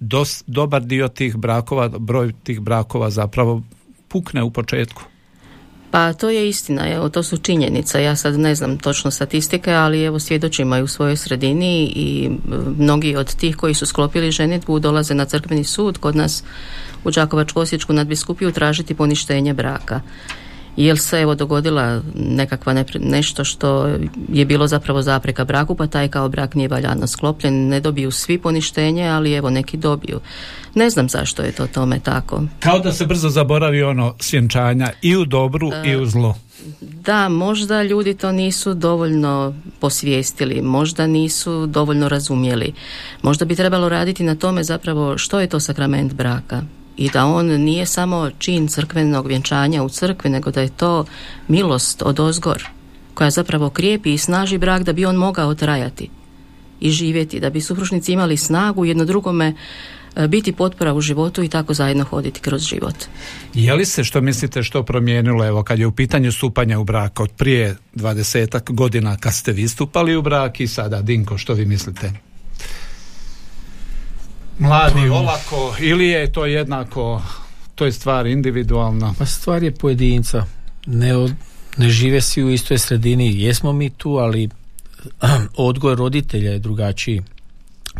dos, 0.00 0.44
dobar 0.46 0.82
dio 0.82 1.08
tih 1.08 1.36
brakova, 1.36 1.88
broj 1.88 2.32
tih 2.42 2.60
brakova 2.60 3.10
zapravo 3.10 3.62
pukne 4.08 4.42
u 4.42 4.50
početku. 4.50 5.02
Pa 5.90 6.12
to 6.12 6.30
je 6.30 6.48
istina, 6.48 6.88
evo 6.88 7.08
to 7.08 7.22
su 7.22 7.36
činjenice. 7.36 8.02
Ja 8.02 8.16
sad 8.16 8.38
ne 8.38 8.54
znam 8.54 8.78
točno 8.78 9.10
statistike, 9.10 9.72
ali 9.72 10.04
evo 10.04 10.18
svjedočima 10.18 10.78
u 10.78 10.86
svojoj 10.86 11.16
sredini 11.16 11.92
i 11.96 12.30
mnogi 12.78 13.16
od 13.16 13.34
tih 13.34 13.56
koji 13.56 13.74
su 13.74 13.86
sklopili 13.86 14.30
ženitbu 14.30 14.78
dolaze 14.78 15.14
na 15.14 15.24
crkveni 15.24 15.64
sud 15.64 15.98
kod 15.98 16.16
nas 16.16 16.42
u 17.04 17.10
Đakovačko-Osječku 17.10 17.92
nadbiskupiju 17.92 18.52
tražiti 18.52 18.94
poništenje 18.94 19.54
braka 19.54 20.00
jel 20.76 20.96
se 20.96 21.20
evo 21.20 21.34
dogodila 21.34 22.00
nekakva 22.14 22.84
nešto 23.00 23.44
što 23.44 23.86
je 24.28 24.44
bilo 24.44 24.66
zapravo 24.66 25.02
zapreka 25.02 25.44
braku 25.44 25.74
pa 25.74 25.86
taj 25.86 26.08
kao 26.08 26.28
brak 26.28 26.54
nije 26.54 26.68
valjano 26.68 27.06
sklopljen 27.06 27.68
ne 27.68 27.80
dobiju 27.80 28.10
svi 28.10 28.38
poništenje 28.38 29.08
ali 29.08 29.32
evo 29.32 29.50
neki 29.50 29.76
dobiju. 29.76 30.20
Ne 30.74 30.90
znam 30.90 31.08
zašto 31.08 31.42
je 31.42 31.52
to 31.52 31.66
tome 31.66 32.00
tako. 32.00 32.42
Kao 32.60 32.78
da 32.78 32.92
se 32.92 33.06
brzo 33.06 33.28
zaboravi 33.28 33.82
ono 33.82 34.14
svjenčanja 34.18 34.90
i 35.02 35.16
u 35.16 35.24
dobru 35.24 35.70
i 35.84 35.96
u 35.96 36.06
zlu 36.06 36.34
da, 36.80 37.28
možda 37.28 37.82
ljudi 37.82 38.14
to 38.14 38.32
nisu 38.32 38.74
dovoljno 38.74 39.54
posvijestili, 39.80 40.62
možda 40.62 41.06
nisu 41.06 41.66
dovoljno 41.66 42.08
razumjeli. 42.08 42.72
Možda 43.22 43.44
bi 43.44 43.56
trebalo 43.56 43.88
raditi 43.88 44.24
na 44.24 44.34
tome 44.34 44.64
zapravo 44.64 45.18
što 45.18 45.40
je 45.40 45.46
to 45.46 45.60
sakrament 45.60 46.12
braka 46.14 46.62
i 47.00 47.10
da 47.10 47.26
on 47.26 47.46
nije 47.46 47.86
samo 47.86 48.30
čin 48.38 48.68
crkvenog 48.68 49.26
vjenčanja 49.26 49.82
u 49.82 49.88
crkvi, 49.88 50.30
nego 50.30 50.50
da 50.50 50.60
je 50.60 50.68
to 50.68 51.04
milost 51.48 52.02
od 52.02 52.20
ozgor 52.20 52.68
koja 53.14 53.30
zapravo 53.30 53.70
krijepi 53.70 54.12
i 54.14 54.18
snaži 54.18 54.58
brak 54.58 54.82
da 54.82 54.92
bi 54.92 55.04
on 55.04 55.16
mogao 55.16 55.54
trajati 55.54 56.08
i 56.80 56.90
živjeti, 56.90 57.40
da 57.40 57.50
bi 57.50 57.60
supružnici 57.60 58.12
imali 58.12 58.36
snagu 58.36 58.84
jedno 58.84 59.04
drugome 59.04 59.54
e, 60.16 60.28
biti 60.28 60.52
potpora 60.52 60.94
u 60.94 61.00
životu 61.00 61.42
i 61.42 61.48
tako 61.48 61.74
zajedno 61.74 62.04
hoditi 62.04 62.40
kroz 62.40 62.62
život. 62.62 62.94
Je 63.54 63.74
li 63.74 63.84
se 63.84 64.04
što 64.04 64.20
mislite 64.20 64.62
što 64.62 64.82
promijenilo 64.82 65.46
evo 65.46 65.62
kad 65.62 65.78
je 65.78 65.86
u 65.86 65.92
pitanju 65.92 66.32
stupanja 66.32 66.78
u 66.78 66.84
brak 66.84 67.20
od 67.20 67.30
prije 67.30 67.76
dvadesetak 67.94 68.70
godina 68.70 69.16
kad 69.16 69.34
ste 69.34 69.52
vi 69.52 69.68
stupali 69.68 70.16
u 70.16 70.22
brak 70.22 70.60
i 70.60 70.66
sada 70.66 71.02
Dinko 71.02 71.38
što 71.38 71.54
vi 71.54 71.66
mislite? 71.66 72.29
Mladi 74.60 75.08
olako 75.08 75.74
ili 75.80 76.08
je 76.08 76.32
to 76.32 76.46
jednako 76.46 77.22
to 77.74 77.84
je 77.84 77.92
stvar 77.92 78.26
individualna? 78.26 79.14
Pa 79.18 79.26
stvar 79.26 79.62
je 79.62 79.74
pojedinca. 79.74 80.44
Ne, 80.86 81.12
ne 81.76 81.90
žive 81.90 82.20
svi 82.20 82.44
u 82.44 82.50
istoj 82.50 82.78
sredini. 82.78 83.42
Jesmo 83.42 83.72
mi 83.72 83.90
tu 83.90 84.10
ali 84.10 84.48
odgoj 85.56 85.94
roditelja 85.94 86.50
je 86.50 86.58
drugačiji. 86.58 87.22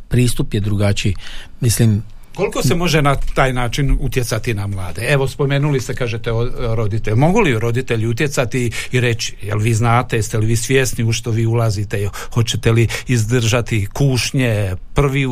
Pristup 0.09 0.55
je 0.55 0.61
drugačiji. 0.61 1.15
Mislim 1.61 2.03
koliko 2.35 2.63
se 2.63 2.75
može 2.75 3.03
na 3.03 3.17
taj 3.35 3.53
način 3.53 3.97
utjecati 4.01 4.55
na 4.55 4.67
mlade? 4.67 5.07
Evo, 5.09 5.29
spomenuli 5.29 5.81
ste, 5.81 5.95
kažete, 5.95 6.31
roditelj. 6.59 7.15
Mogu 7.15 7.41
li 7.41 7.59
roditelji 7.59 8.07
utjecati 8.07 8.71
i 8.93 9.01
reći, 9.01 9.37
jel 9.43 9.59
vi 9.59 9.75
znate, 9.75 10.17
jeste 10.17 10.39
li 10.39 10.47
vi 10.47 10.57
svjesni 10.57 11.05
u 11.05 11.13
što 11.13 11.31
vi 11.31 11.47
ulazite, 11.47 12.09
hoćete 12.35 12.73
li 12.73 12.89
izdržati 13.07 13.89
kušnje, 13.93 14.77
prvi, 14.95 15.27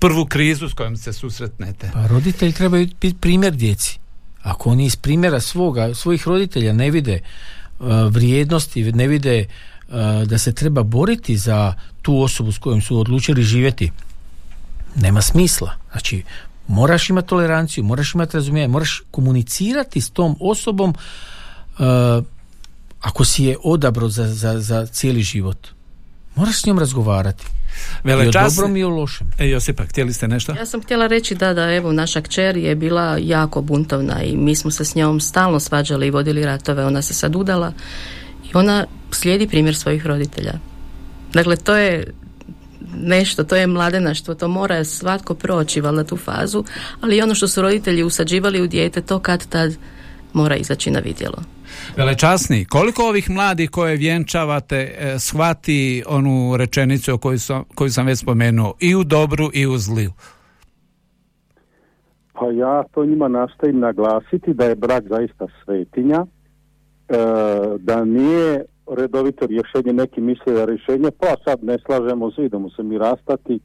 prvu 0.00 0.26
krizu 0.26 0.68
s 0.68 0.74
kojom 0.74 0.96
se 0.96 1.12
susretnete? 1.12 1.90
Pa 1.94 2.06
roditelji 2.06 2.52
trebaju 2.52 2.86
biti 3.00 3.16
primjer 3.20 3.54
djeci. 3.54 3.98
Ako 4.42 4.70
oni 4.70 4.84
iz 4.84 4.96
primjera 4.96 5.40
svoga, 5.40 5.94
svojih 5.94 6.28
roditelja 6.28 6.72
ne 6.72 6.90
vide 6.90 7.20
uh, 7.20 7.86
vrijednosti, 8.10 8.92
ne 8.92 9.08
vide 9.08 9.44
uh, 9.44 9.94
da 10.26 10.38
se 10.38 10.52
treba 10.52 10.82
boriti 10.82 11.36
za 11.36 11.74
tu 12.02 12.22
osobu 12.22 12.52
s 12.52 12.58
kojom 12.58 12.80
su 12.80 12.98
odlučili 12.98 13.42
živjeti, 13.42 13.90
nema 14.96 15.22
smisla. 15.22 15.70
Znači, 15.90 16.22
moraš 16.68 17.10
imati 17.10 17.28
toleranciju, 17.28 17.84
moraš 17.84 18.14
imati 18.14 18.36
razumijevanje, 18.36 18.72
moraš 18.72 19.02
komunicirati 19.10 20.00
s 20.00 20.10
tom 20.10 20.36
osobom 20.40 20.94
uh, 21.78 22.24
ako 23.00 23.24
si 23.24 23.44
je 23.44 23.56
odabro 23.64 24.08
za, 24.08 24.34
za, 24.34 24.60
za 24.60 24.86
cijeli 24.86 25.22
život. 25.22 25.68
Moraš 26.36 26.62
s 26.62 26.66
njom 26.66 26.78
razgovarati. 26.78 27.46
Velečas... 28.04 28.34
I 28.34 28.38
o 28.38 28.50
dobrom 28.50 28.76
i 28.76 28.84
o 28.84 28.88
lošem. 28.88 29.30
E, 29.38 29.48
Josipa, 29.48 29.84
htjeli 29.84 30.12
ste 30.12 30.28
nešto? 30.28 30.52
Ja 30.52 30.66
sam 30.66 30.82
htjela 30.82 31.06
reći 31.06 31.34
da, 31.34 31.54
da 31.54 31.72
evo, 31.72 31.92
naša 31.92 32.20
kćer 32.20 32.56
je 32.56 32.74
bila 32.74 33.18
jako 33.20 33.62
buntovna 33.62 34.22
i 34.22 34.36
mi 34.36 34.54
smo 34.54 34.70
se 34.70 34.84
s 34.84 34.94
njom 34.94 35.20
stalno 35.20 35.60
svađali 35.60 36.06
i 36.06 36.10
vodili 36.10 36.44
ratove. 36.44 36.86
Ona 36.86 37.02
se 37.02 37.14
sad 37.14 37.36
udala 37.36 37.72
i 38.44 38.50
ona 38.54 38.86
slijedi 39.10 39.48
primjer 39.48 39.76
svojih 39.76 40.06
roditelja. 40.06 40.52
Dakle, 41.32 41.56
to 41.56 41.76
je 41.76 42.04
nešto, 43.02 43.44
to 43.44 43.56
je 43.56 43.66
mladenaštvo, 43.66 44.34
to 44.34 44.48
mora 44.48 44.84
svatko 44.84 45.34
proći 45.34 45.80
na 45.80 46.04
tu 46.04 46.16
fazu, 46.16 46.64
ali 47.00 47.22
ono 47.22 47.34
što 47.34 47.48
su 47.48 47.62
roditelji 47.62 48.02
usađivali 48.02 48.62
u 48.62 48.66
dijete, 48.66 49.02
to 49.02 49.18
kad 49.18 49.46
tad 49.48 49.74
mora 50.32 50.56
izaći 50.56 50.90
na 50.90 51.00
vidjelo. 51.00 51.42
Velečasni, 51.96 52.64
koliko 52.64 53.02
ovih 53.02 53.30
mladih 53.30 53.70
koje 53.70 53.96
vjenčavate 53.96 54.76
e, 54.76 55.18
shvati 55.18 56.04
onu 56.08 56.56
rečenicu 56.56 57.18
koju 57.18 57.38
sam, 57.38 57.64
koju 57.74 57.90
sam 57.90 58.06
već 58.06 58.18
spomenuo 58.18 58.74
i 58.80 58.94
u 58.94 59.04
dobru 59.04 59.50
i 59.54 59.66
u 59.66 59.78
zliju? 59.78 60.12
Pa 62.32 62.46
ja 62.50 62.82
to 62.94 63.04
njima 63.04 63.28
nastavim 63.28 63.78
naglasiti 63.78 64.54
da 64.54 64.64
je 64.64 64.74
brak 64.74 65.04
zaista 65.08 65.46
svetinja, 65.64 66.26
e, 67.08 67.16
da 67.78 68.04
nije 68.04 68.64
redovito 68.96 69.46
rješenje, 69.46 69.92
neki 69.92 70.20
misle 70.20 70.52
da 70.52 70.64
rješenje, 70.64 71.10
pa 71.20 71.26
sad 71.44 71.64
ne 71.64 71.78
slažemo 71.86 72.30
se, 72.30 72.44
idemo 72.44 72.70
se 72.70 72.82
mi 72.82 72.98
rastati, 72.98 73.60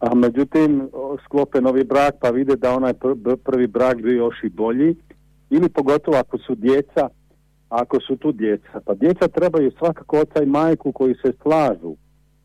a 0.00 0.14
međutim 0.14 0.88
sklope 1.24 1.60
novi 1.60 1.84
brak 1.84 2.14
pa 2.20 2.30
vide 2.30 2.56
da 2.56 2.76
onaj 2.76 2.92
prvi 3.44 3.66
brak 3.66 4.02
bio 4.02 4.16
još 4.16 4.34
i 4.44 4.48
bolji, 4.48 4.96
ili 5.50 5.68
pogotovo 5.68 6.16
ako 6.16 6.38
su 6.38 6.54
djeca, 6.54 7.08
ako 7.68 8.00
su 8.00 8.16
tu 8.16 8.32
djeca. 8.32 8.80
Pa 8.84 8.94
djeca 8.94 9.28
trebaju 9.28 9.70
svakako 9.78 10.20
oca 10.20 10.42
i 10.42 10.46
majku 10.46 10.92
koji 10.92 11.14
se 11.14 11.32
slažu. 11.42 11.94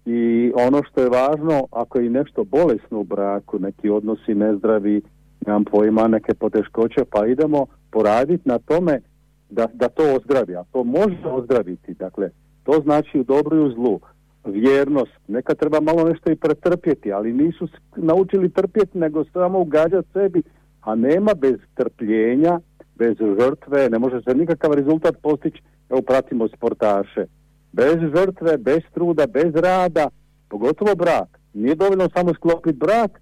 I 0.06 0.52
ono 0.56 0.84
što 0.84 1.02
je 1.02 1.10
važno, 1.10 1.68
ako 1.72 2.00
je 2.00 2.10
nešto 2.10 2.44
bolesno 2.44 3.00
u 3.00 3.04
braku, 3.04 3.60
neki 3.60 3.90
odnosi 3.90 4.36
nezdravi, 4.36 5.02
nemam 5.48 5.66
pojma, 5.66 6.08
neke 6.08 6.34
poteškoće, 6.34 7.02
pa 7.12 7.28
idemo 7.28 7.66
poraditi 7.92 8.50
na 8.50 8.60
tome 8.60 9.02
da, 9.50 9.68
da 9.74 9.90
to 9.90 10.04
ozdravi. 10.16 10.56
A 10.56 10.64
to 10.72 10.84
može 10.84 11.18
ozdraviti. 11.26 11.94
Dakle, 11.94 12.30
to 12.64 12.82
znači 12.84 13.20
u 13.20 13.24
dobru 13.24 13.58
i 13.58 13.64
u 13.64 13.72
zlu. 13.72 14.00
Vjernost. 14.46 15.12
Neka 15.28 15.56
treba 15.56 15.80
malo 15.80 16.04
nešto 16.10 16.32
i 16.32 16.36
pretrpjeti, 16.36 17.12
ali 17.12 17.34
nisu 17.34 17.68
naučili 17.96 18.50
trpjeti, 18.50 18.98
nego 18.98 19.24
samo 19.24 19.60
ugađati 19.60 20.12
sebi. 20.14 20.44
A 20.82 20.96
nema 20.96 21.34
bez 21.34 21.56
trpljenja 21.76 22.60
bez 23.00 23.16
žrtve 23.40 23.90
ne 23.90 24.00
može 24.00 24.22
se 24.22 24.36
nikakav 24.36 24.74
rezultat 24.74 25.16
postići, 25.22 25.62
evo 25.90 26.02
pratimo 26.02 26.48
sportaše. 26.48 27.26
Bez 27.72 27.96
žrtve, 28.16 28.58
bez 28.58 28.80
truda, 28.94 29.28
bez 29.28 29.56
rada, 29.56 30.10
pogotovo 30.50 30.96
brak. 30.96 31.40
Nije 31.54 31.76
dovoljno 31.76 32.10
samo 32.16 32.34
sklopiti 32.34 32.78
brak, 32.78 33.22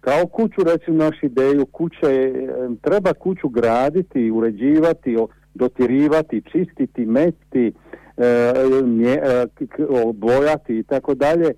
kao 0.00 0.26
kuću, 0.26 0.60
recimo 0.64 0.96
naš 0.96 1.22
ideju 1.22 1.66
kuće, 1.66 2.32
treba 2.80 3.12
kuću 3.12 3.48
graditi, 3.48 4.30
uređivati, 4.30 5.16
dotirivati, 5.54 6.42
čistiti, 6.52 7.06
mesti, 7.06 7.72
bojati 10.14 10.78
i 10.78 10.82
tako 10.82 11.14
dalje. 11.14 11.52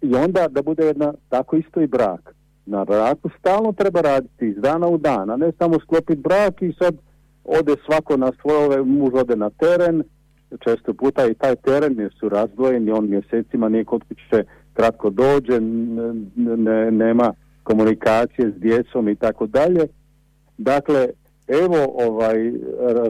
I 0.00 0.14
onda 0.14 0.48
da 0.48 0.62
bude 0.62 0.86
jedna, 0.86 1.14
tako 1.28 1.56
isto 1.56 1.80
i 1.80 1.86
brak. 1.86 2.34
Na 2.66 2.84
braku 2.84 3.28
stalno 3.38 3.72
treba 3.72 4.00
raditi 4.00 4.46
iz 4.48 4.56
dana 4.56 4.88
u 4.88 4.98
dan, 4.98 5.30
a 5.30 5.36
ne 5.36 5.52
samo 5.58 5.80
sklopiti 5.80 6.20
brak 6.20 6.62
i 6.62 6.72
sad 6.78 6.94
ode 7.44 7.74
svako 7.86 8.16
na 8.16 8.32
svoje, 8.40 8.82
muž 8.82 9.14
ode 9.14 9.36
na 9.36 9.50
teren, 9.50 10.02
često 10.60 10.94
puta 10.94 11.26
i 11.26 11.34
taj 11.34 11.56
teren 11.56 12.00
jer 12.00 12.14
su 12.20 12.28
razdvojeni, 12.28 12.90
on 12.90 13.08
mjesecima 13.08 13.68
nije 13.68 13.84
kod 13.84 14.02
kuće 14.08 14.44
kratko 14.72 15.10
dođe, 15.10 15.60
ne, 16.56 16.90
nema 16.90 17.32
komunikacije 17.62 18.50
s 18.50 18.60
djecom 18.60 19.08
i 19.08 19.16
tako 19.16 19.46
dalje. 19.46 19.86
Dakle, 20.58 21.08
evo 21.48 21.76
ovaj 22.08 22.52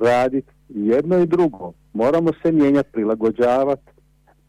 raditi 0.03 0.53
jedno 0.69 1.19
i 1.19 1.27
drugo. 1.27 1.73
Moramo 1.93 2.31
se 2.43 2.53
mijenjati, 2.53 2.93
prilagođavati, 2.93 3.93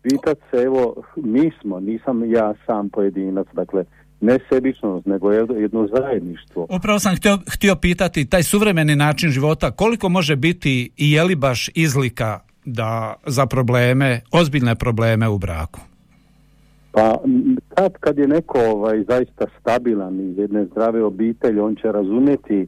pitati 0.01 0.41
se, 0.51 0.57
evo, 0.57 0.95
mi 1.15 1.51
smo, 1.61 1.79
nisam 1.79 2.31
ja 2.31 2.53
sam 2.65 2.89
pojedinac, 2.89 3.47
dakle, 3.53 3.83
ne 4.23 4.39
sebičnost, 4.49 5.05
nego 5.05 5.31
jedno 5.31 5.87
zajedništvo. 5.93 6.67
Upravo 6.69 6.99
sam 6.99 7.15
htio, 7.15 7.37
htio 7.55 7.75
pitati, 7.75 8.29
taj 8.29 8.43
suvremeni 8.43 8.95
način 8.95 9.29
života, 9.29 9.71
koliko 9.71 10.09
može 10.09 10.35
biti 10.35 10.91
i 10.97 11.11
je 11.11 11.23
li 11.23 11.35
baš 11.35 11.69
izlika 11.75 12.39
da 12.65 13.13
za 13.25 13.45
probleme, 13.45 14.21
ozbiljne 14.31 14.75
probleme 14.75 15.27
u 15.27 15.37
braku? 15.37 15.79
Pa 16.91 17.17
kad, 17.75 17.93
kad 17.99 18.17
je 18.17 18.27
neko 18.27 18.59
ovaj, 18.59 19.03
zaista 19.07 19.45
stabilan 19.59 20.29
iz 20.29 20.37
jedne 20.37 20.65
zdrave 20.65 21.03
obitelji, 21.03 21.59
on 21.59 21.75
će 21.75 21.91
razumjeti 21.91 22.67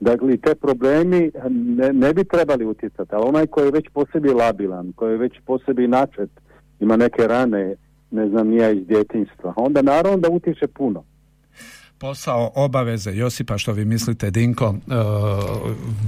Dakle, 0.00 0.36
te 0.36 0.54
problemi 0.54 1.30
ne, 1.50 1.92
ne 1.92 2.14
bi 2.14 2.24
trebali 2.24 2.64
utjecati, 2.64 3.10
ali 3.14 3.24
onaj 3.28 3.46
koji 3.46 3.64
je 3.64 3.70
već 3.70 3.88
po 3.94 4.04
sebi 4.12 4.28
labilan, 4.28 4.92
koji 4.96 5.12
je 5.12 5.18
već 5.18 5.32
po 5.46 5.58
sebi 5.58 5.88
načet, 5.88 6.30
ima 6.80 6.96
neke 6.96 7.26
rane, 7.26 7.74
ne 8.14 8.28
znam, 8.28 8.48
nija 8.48 8.70
iz 8.70 8.86
djetinjstva, 8.86 9.54
onda 9.56 9.82
naravno 9.82 10.16
da 10.16 10.28
utječe 10.30 10.66
puno 10.66 11.04
posao, 12.04 12.52
obaveze 12.54 13.12
Josipa, 13.14 13.58
što 13.58 13.72
vi 13.72 13.84
mislite 13.84 14.30
Dinko, 14.30 14.74
e, 14.74 14.94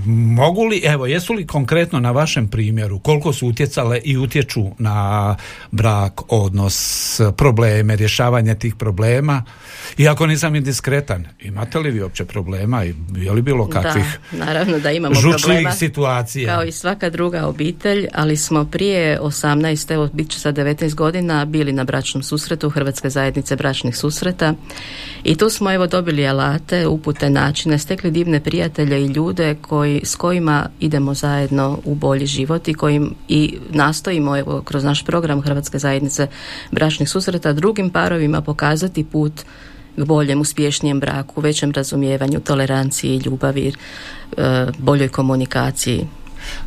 mogu 0.07 0.65
li, 0.65 0.83
evo, 0.85 1.07
jesu 1.07 1.33
li 1.33 1.47
konkretno 1.47 2.00
na 2.00 2.11
vašem 2.11 2.49
primjeru, 2.49 2.99
koliko 2.99 3.33
su 3.33 3.49
utjecale 3.49 4.00
i 4.05 4.17
utječu 4.17 4.65
na 4.79 5.37
brak, 5.71 6.33
odnos, 6.33 7.21
probleme, 7.37 7.97
rješavanje 7.97 8.55
tih 8.55 8.75
problema, 8.75 9.45
iako 9.99 10.26
nisam 10.26 10.55
indiskretan, 10.55 11.26
imate 11.41 11.79
li 11.79 11.91
vi 11.91 12.03
uopće 12.03 12.25
problema 12.25 12.85
i 12.85 12.95
je 13.17 13.33
li 13.33 13.43
bilo 13.43 13.69
kakvih 13.69 14.19
da, 14.33 14.45
naravno 14.45 14.79
da 14.79 14.93
imamo 14.93 15.15
problema, 15.21 15.73
situacija? 15.73 16.55
Kao 16.55 16.65
i 16.65 16.73
svaka 16.73 17.11
druga 17.11 17.47
obitelj, 17.47 18.09
ali 18.15 18.37
smo 18.37 18.65
prije 18.65 19.21
18, 19.21 19.95
evo 19.95 20.09
bit 20.12 20.31
će 20.31 20.41
sa 20.41 20.53
19 20.53 20.95
godina, 20.95 21.45
bili 21.45 21.73
na 21.73 21.85
bračnom 21.85 22.23
susretu 22.23 22.71
Hrvatske 22.71 23.11
zajednice 23.11 23.57
bračnih 23.57 23.97
susreta 23.97 24.55
i 25.25 25.37
tu 25.37 25.50
smo 25.50 25.71
dobili 25.87 26.26
alate, 26.26 26.87
upute, 26.87 27.31
načine, 27.31 27.78
stekli 27.78 28.11
divne 28.11 28.40
prijatelje 28.40 29.02
i 29.02 29.07
ljude 29.07 29.55
koji, 29.61 30.00
s 30.05 30.14
kojima 30.14 30.69
idemo 30.81 31.14
zajedno 31.14 31.78
u 31.85 31.95
bolji 31.95 32.26
život 32.26 32.69
i 32.69 32.75
kojim 32.75 33.14
i 33.28 33.59
nastojimo 33.71 34.37
evo, 34.37 34.62
kroz 34.62 34.85
naš 34.85 35.05
program 35.05 35.43
Hrvatske 35.43 35.78
zajednice 35.78 36.28
bračnih 36.71 37.09
susreta 37.09 37.52
drugim 37.52 37.90
parovima 37.90 38.40
pokazati 38.40 39.05
put 39.05 39.33
k 39.97 40.05
boljem, 40.05 40.40
uspješnijem 40.40 41.00
braku, 41.00 41.40
većem 41.40 41.73
razumijevanju, 41.73 42.40
toleranciji, 42.40 43.16
ljubavi, 43.25 43.73
e, 44.37 44.66
boljoj 44.78 45.09
komunikaciji. 45.09 46.07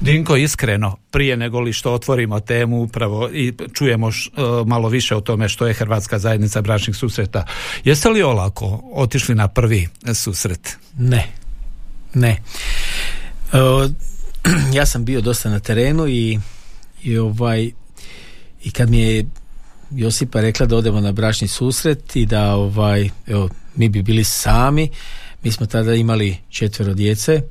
Dinko, 0.01 0.36
iskreno, 0.36 0.98
prije 1.12 1.38
nego 1.38 1.59
li 1.59 1.74
što 1.74 1.93
otvorimo 1.93 2.39
temu 2.39 2.81
upravo 2.81 3.29
i 3.29 3.53
čujemo 3.74 4.12
š, 4.12 4.29
e, 4.37 4.42
malo 4.65 4.89
više 4.89 5.15
o 5.15 5.22
tome 5.22 5.50
što 5.50 5.68
je 5.68 5.74
Hrvatska 5.74 6.20
zajednica 6.20 6.61
bračnih 6.61 6.96
susreta, 6.96 7.46
jeste 7.83 8.09
li 8.09 8.24
olako 8.24 8.81
otišli 8.94 9.35
na 9.35 9.48
prvi 9.48 9.87
susret? 10.13 10.77
Ne, 10.98 11.27
ne. 12.13 12.29
E, 12.29 13.57
ja 14.77 14.85
sam 14.85 15.05
bio 15.05 15.22
dosta 15.22 15.50
na 15.50 15.59
terenu 15.59 16.07
i, 16.07 16.39
i 17.03 17.18
ovaj 17.18 17.72
i 18.63 18.72
kad 18.72 18.89
mi 18.89 19.00
je 19.00 19.25
Josipa 19.92 20.42
rekla 20.42 20.65
da 20.65 20.75
odemo 20.75 21.01
na 21.01 21.11
bračni 21.11 21.48
susret 21.48 22.15
i 22.15 22.25
da 22.25 22.55
ovaj, 22.55 23.09
evo, 23.27 23.50
mi 23.75 23.89
bi 23.89 24.01
bili 24.01 24.24
sami, 24.24 24.89
mi 25.44 25.51
smo 25.51 25.65
tada 25.65 25.96
imali 25.96 26.37
četvero 26.50 26.94
djece 26.94 27.42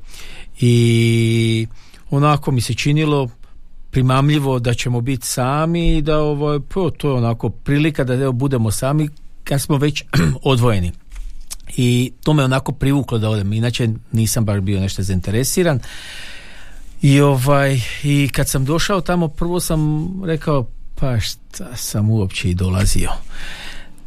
i 0.59 1.67
onako 2.09 2.51
mi 2.51 2.61
se 2.61 2.73
činilo 2.73 3.29
primamljivo 3.91 4.59
da 4.59 4.73
ćemo 4.73 5.01
biti 5.01 5.27
sami 5.27 5.97
i 5.97 6.01
da 6.01 6.17
ovo, 6.17 6.59
to 6.97 7.09
je 7.09 7.13
onako 7.13 7.49
prilika 7.49 8.03
da 8.03 8.13
evo, 8.13 8.31
budemo 8.31 8.71
sami 8.71 9.09
kad 9.43 9.61
smo 9.61 9.77
već 9.77 10.03
odvojeni. 10.43 10.91
I 11.77 12.11
to 12.23 12.33
me 12.33 12.43
onako 12.43 12.71
privuklo 12.71 13.17
da 13.17 13.29
odem, 13.29 13.53
inače 13.53 13.89
nisam 14.11 14.45
baš 14.45 14.59
bio 14.61 14.79
nešto 14.79 15.03
zainteresiran. 15.03 15.79
I 17.01 17.21
ovaj 17.21 17.79
i 18.03 18.29
kad 18.33 18.49
sam 18.49 18.65
došao 18.65 19.01
tamo 19.01 19.27
prvo 19.27 19.59
sam 19.59 20.09
rekao 20.25 20.67
pa 20.95 21.19
šta 21.19 21.75
sam 21.75 22.09
uopće 22.09 22.49
i 22.49 22.53
dolazio. 22.53 23.09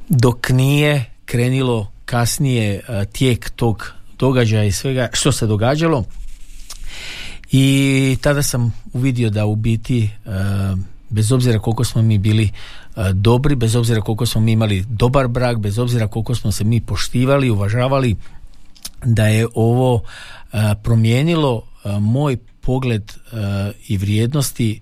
Dok 0.09 0.51
nije 0.51 1.05
krenilo 1.25 1.93
kasnije 2.05 2.81
tijek 3.13 3.51
tog 3.51 3.93
događaja 4.19 4.65
i 4.65 4.73
svega 4.73 5.09
što 5.13 5.33
se 5.33 5.47
događalo, 5.47 6.05
i 7.53 8.17
tada 8.21 8.43
sam 8.43 8.73
uvidio 8.93 9.31
da 9.31 9.47
u 9.47 9.57
biti 9.57 10.03
e, 10.05 10.31
bez 11.11 11.33
obzira 11.33 11.59
koliko 11.59 11.85
smo 11.85 12.03
mi 12.03 12.19
bili 12.19 12.45
e, 12.45 12.51
dobri, 13.13 13.55
bez 13.55 13.77
obzira 13.77 14.01
koliko 14.01 14.27
smo 14.27 14.41
mi 14.41 14.53
imali 14.53 14.85
dobar 14.89 15.29
brak, 15.29 15.59
bez 15.59 15.79
obzira 15.79 16.09
koliko 16.09 16.35
smo 16.35 16.53
se 16.53 16.65
mi 16.65 16.81
poštivali, 16.81 17.51
uvažavali, 17.51 18.17
da 19.05 19.27
je 19.27 19.47
ovo 19.55 20.03
e, 20.53 20.57
promijenilo 20.83 21.63
moj 22.01 22.37
pogled 22.61 23.13
i 23.89 23.97
vrijednosti 23.97 24.81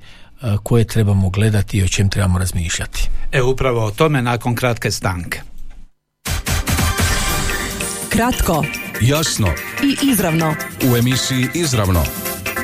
koje 0.63 0.85
trebamo 0.85 1.31
gledati 1.31 1.79
i 1.79 1.83
o 1.83 1.89
čem 1.89 2.09
trebamo 2.11 2.39
razmišljati. 2.39 3.09
E 3.33 3.43
upravo 3.43 3.85
o 3.85 3.91
tome 3.91 4.23
nakon 4.23 4.55
kratke 4.55 4.91
stanke. 4.91 5.41
Kratko, 8.09 8.65
jasno 9.01 9.49
i 9.83 10.11
izravno 10.13 10.55
u 10.93 10.97
emisiji 10.97 11.49
Izravno 11.55 12.05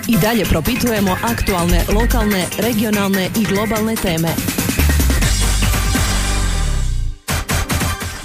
i 0.08 0.16
dalje 0.16 0.44
propitujemo 0.44 1.16
aktualne, 1.22 1.84
lokalne, 1.92 2.46
regionalne 2.58 3.30
i 3.40 3.44
globalne 3.44 3.96
teme. 3.96 4.55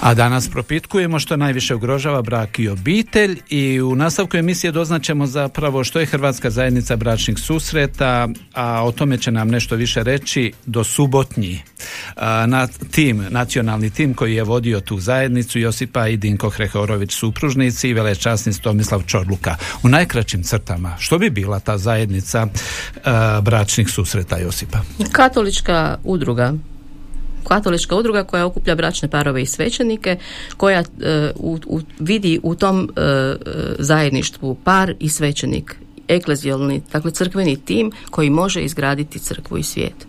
A 0.02 0.14
danas 0.14 0.48
propitkujemo 0.48 1.18
što 1.18 1.36
najviše 1.36 1.74
ugrožava 1.74 2.22
brak 2.22 2.58
i 2.58 2.68
obitelj 2.68 3.40
i 3.48 3.80
u 3.80 3.94
nastavku 3.94 4.36
emisije 4.36 4.72
doznaćemo 4.72 5.26
zapravo 5.26 5.84
što 5.84 6.00
je 6.00 6.06
Hrvatska 6.06 6.50
zajednica 6.50 6.96
bračnih 6.96 7.38
susreta, 7.38 8.28
a 8.54 8.84
o 8.84 8.92
tome 8.92 9.18
će 9.18 9.30
nam 9.30 9.48
nešto 9.48 9.76
više 9.76 10.02
reći 10.02 10.52
do 10.66 10.84
subotnji. 10.84 11.62
Na 12.46 12.66
tim, 12.90 13.26
nacionalni 13.30 13.90
tim 13.90 14.14
koji 14.14 14.34
je 14.34 14.42
vodio 14.42 14.80
tu 14.80 15.00
zajednicu 15.00 15.58
Josipa 15.58 16.08
i 16.08 16.16
Dinko 16.16 16.50
Hrehorović 16.50 17.12
supružnici 17.12 17.88
i 17.88 17.94
velečasni 17.94 18.52
Tomislav 18.62 19.02
Čorluka. 19.06 19.56
U 19.82 19.88
najkraćim 19.88 20.42
crtama, 20.42 20.96
što 20.98 21.18
bi 21.18 21.30
bila 21.30 21.60
ta 21.60 21.78
zajednica 21.78 22.46
bračnih 23.42 23.90
susreta 23.90 24.38
Josipa? 24.38 24.78
Katolička 25.12 25.98
udruga 26.04 26.54
katolička 27.48 27.96
udruga 27.96 28.24
koja 28.24 28.46
okuplja 28.46 28.74
bračne 28.74 29.10
parove 29.10 29.42
i 29.42 29.46
svećenike, 29.46 30.18
koja 30.56 30.80
e, 30.80 30.84
u, 31.36 31.58
vidi 31.98 32.40
u 32.42 32.54
tom 32.54 32.90
e, 32.96 33.34
zajedništvu 33.78 34.54
par 34.64 34.94
i 35.00 35.08
svećenik, 35.08 35.76
eklezijalni, 36.08 36.82
dakle 36.92 37.10
crkveni 37.10 37.56
tim 37.56 37.92
koji 38.10 38.30
može 38.30 38.60
izgraditi 38.60 39.18
crkvu 39.18 39.58
i 39.58 39.62
svijet. 39.62 40.06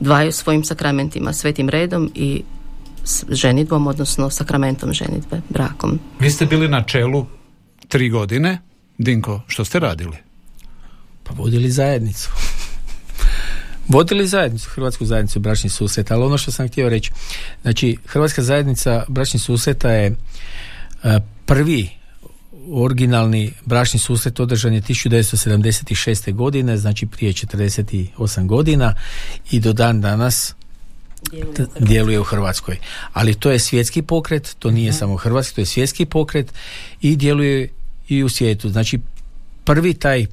Dvaju 0.00 0.32
svojim 0.32 0.64
sakramentima, 0.64 1.32
svetim 1.32 1.68
redom 1.68 2.10
i 2.14 2.42
s 3.04 3.24
ženitbom, 3.28 3.86
odnosno 3.86 4.30
sakramentom 4.30 4.92
ženitbe, 4.92 5.40
brakom. 5.48 5.98
Vi 6.20 6.30
ste 6.30 6.46
bili 6.46 6.68
na 6.68 6.82
čelu 6.82 7.26
tri 7.88 8.08
godine. 8.08 8.58
Dinko, 8.98 9.40
što 9.46 9.64
ste 9.64 9.78
radili? 9.78 10.16
Pa 11.24 11.34
vodili 11.34 11.70
zajednicu 11.70 12.30
vodili 13.88 14.26
zajednicu, 14.26 14.70
Hrvatsku 14.70 15.04
zajednicu 15.04 15.40
bračnih 15.40 15.72
susreta, 15.72 16.14
ali 16.14 16.24
ono 16.24 16.38
što 16.38 16.52
sam 16.52 16.68
htio 16.68 16.88
reći, 16.88 17.12
znači 17.62 17.96
Hrvatska 18.06 18.42
zajednica 18.42 19.04
bračnih 19.08 19.42
susreta 19.42 19.90
je 19.90 20.06
e, 20.06 21.20
prvi 21.46 21.88
originalni 22.72 23.52
bračni 23.64 24.00
susret 24.00 24.40
održan 24.40 24.74
je 24.74 24.82
1976. 24.82 26.34
godine, 26.34 26.76
znači 26.76 27.06
prije 27.06 27.32
48 27.32 28.46
godina 28.46 28.94
i 29.50 29.60
do 29.60 29.72
dan 29.72 30.00
danas 30.00 30.54
djeluje 31.80 32.20
u 32.20 32.24
Hrvatskoj. 32.24 32.78
Ali 33.12 33.34
to 33.34 33.50
je 33.50 33.58
svjetski 33.58 34.02
pokret, 34.02 34.56
to 34.58 34.70
nije 34.70 34.92
samo 34.92 35.16
hrvatski, 35.16 35.54
to 35.54 35.60
je 35.60 35.66
svjetski 35.66 36.04
pokret 36.04 36.52
i 37.00 37.16
djeluje 37.16 37.68
i 38.08 38.22
u 38.22 38.28
svijetu. 38.28 38.68
Znači 38.68 39.00
prvi 39.64 39.94
taj 39.94 40.26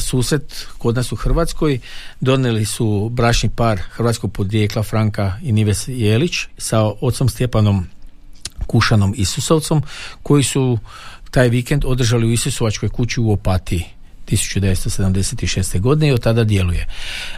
susret 0.00 0.66
kod 0.78 0.96
nas 0.96 1.12
u 1.12 1.16
Hrvatskoj 1.16 1.78
donijeli 2.20 2.64
su 2.64 3.08
bračni 3.12 3.48
par 3.48 3.78
hrvatskog 3.90 4.32
podrijekla 4.32 4.82
Franka 4.82 5.38
i 5.42 5.52
Nives 5.52 5.88
Jelić 5.88 6.46
sa 6.58 6.84
ocom 6.84 7.28
Stjepanom 7.28 7.86
Kušanom 8.66 9.14
Isusovcom 9.16 9.82
koji 10.22 10.42
su 10.42 10.78
taj 11.30 11.48
vikend 11.48 11.84
održali 11.84 12.26
u 12.26 12.32
Isusovačkoj 12.32 12.88
kući 12.88 13.20
u 13.20 13.32
Opatiji 13.32 13.84
1976. 14.30 15.80
godine 15.80 16.08
i 16.08 16.12
od 16.12 16.22
tada 16.22 16.44
djeluje. 16.44 16.86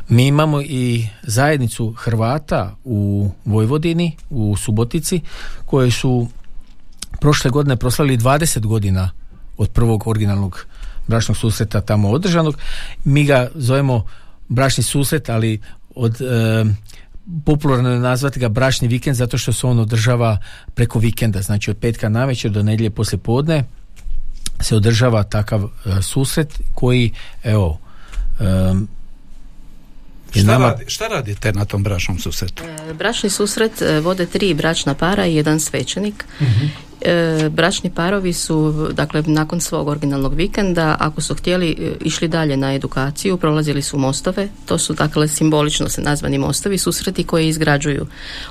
Mi 0.09 0.27
imamo 0.27 0.61
i 0.61 1.07
zajednicu 1.23 1.93
Hrvata 1.93 2.77
u 2.85 3.31
Vojvodini, 3.45 4.17
u 4.31 4.57
Subotici, 4.57 5.21
koje 5.67 5.91
su 5.91 6.29
prošle 7.21 7.51
godine 7.51 7.77
proslali 7.77 8.19
20 8.19 8.67
godina 8.67 9.11
od 9.57 9.71
prvog 9.71 10.07
originalnog 10.07 10.67
bračnog 11.07 11.37
susreta 11.37 11.81
tamo 11.81 12.11
održanog. 12.11 12.59
Mi 13.05 13.25
ga 13.25 13.51
zovemo 13.55 14.07
bračni 14.49 14.85
susret, 14.85 15.29
ali 15.29 15.61
od 15.95 16.21
e, 16.21 16.65
popularno 17.45 17.91
je 17.91 17.99
nazvati 17.99 18.41
ga 18.41 18.49
bračni 18.49 18.89
vikend 18.89 19.17
zato 19.17 19.39
što 19.39 19.53
se 19.53 19.67
on 19.67 19.79
održava 19.79 20.39
preko 20.75 20.99
vikenda, 20.99 21.43
znači 21.43 21.71
od 21.71 21.77
petka 21.77 22.09
navečer 22.09 22.51
do 22.51 22.63
nedjelje 22.63 22.91
poslije 22.91 23.19
podne 23.19 23.65
se 24.61 24.77
održava 24.77 25.23
takav 25.23 25.63
e, 25.63 26.03
susret 26.03 26.61
koji 26.75 27.13
evo 27.43 27.79
Šta, 30.41 30.59
radi, 30.59 30.85
šta 30.87 31.09
radite 31.09 31.53
na 31.53 31.65
tom 31.65 31.83
bračnom 31.83 32.19
susretu? 32.19 32.63
E, 32.65 32.95
bračni 32.95 33.31
susret 33.31 33.83
e, 33.83 34.01
vode 34.01 34.27
tri 34.27 34.55
bračna 34.55 34.95
para 34.95 35.27
i 35.27 35.35
jedan 35.35 35.61
svećenik. 35.61 36.25
Mhm. 36.41 36.67
E, 37.05 37.49
bračni 37.49 37.91
parovi 37.91 38.33
su, 38.33 38.89
dakle, 38.93 39.23
nakon 39.27 39.61
svog 39.61 39.89
originalnog 39.89 40.35
vikenda, 40.35 40.97
ako 40.99 41.21
su 41.21 41.35
htjeli, 41.35 41.71
e, 41.71 41.93
išli 42.01 42.29
dalje 42.29 42.57
na 42.57 42.75
edukaciju, 42.75 43.37
prolazili 43.37 43.83
su 43.83 43.99
mostove, 43.99 44.49
to 44.67 44.79
su, 44.79 44.95
dakle, 44.95 45.29
simbolično 45.29 45.89
se 45.89 46.03
nazvani 46.03 46.39
mostovi, 46.39 46.79
susreti 46.79 47.25
koji 47.25 47.49
izgrađuju 47.49 48.07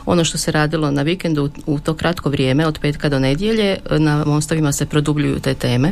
ono 0.05 0.23
što 0.23 0.37
se 0.37 0.51
radilo 0.51 0.91
na 0.91 1.01
vikendu 1.01 1.49
u 1.65 1.79
to 1.79 1.93
kratko 1.93 2.29
vrijeme, 2.29 2.67
od 2.67 2.79
petka 2.79 3.09
do 3.09 3.19
nedjelje, 3.19 3.77
na 3.97 4.25
mostovima 4.25 4.71
se 4.71 4.85
produbljuju 4.85 5.39
te 5.39 5.53
teme. 5.53 5.91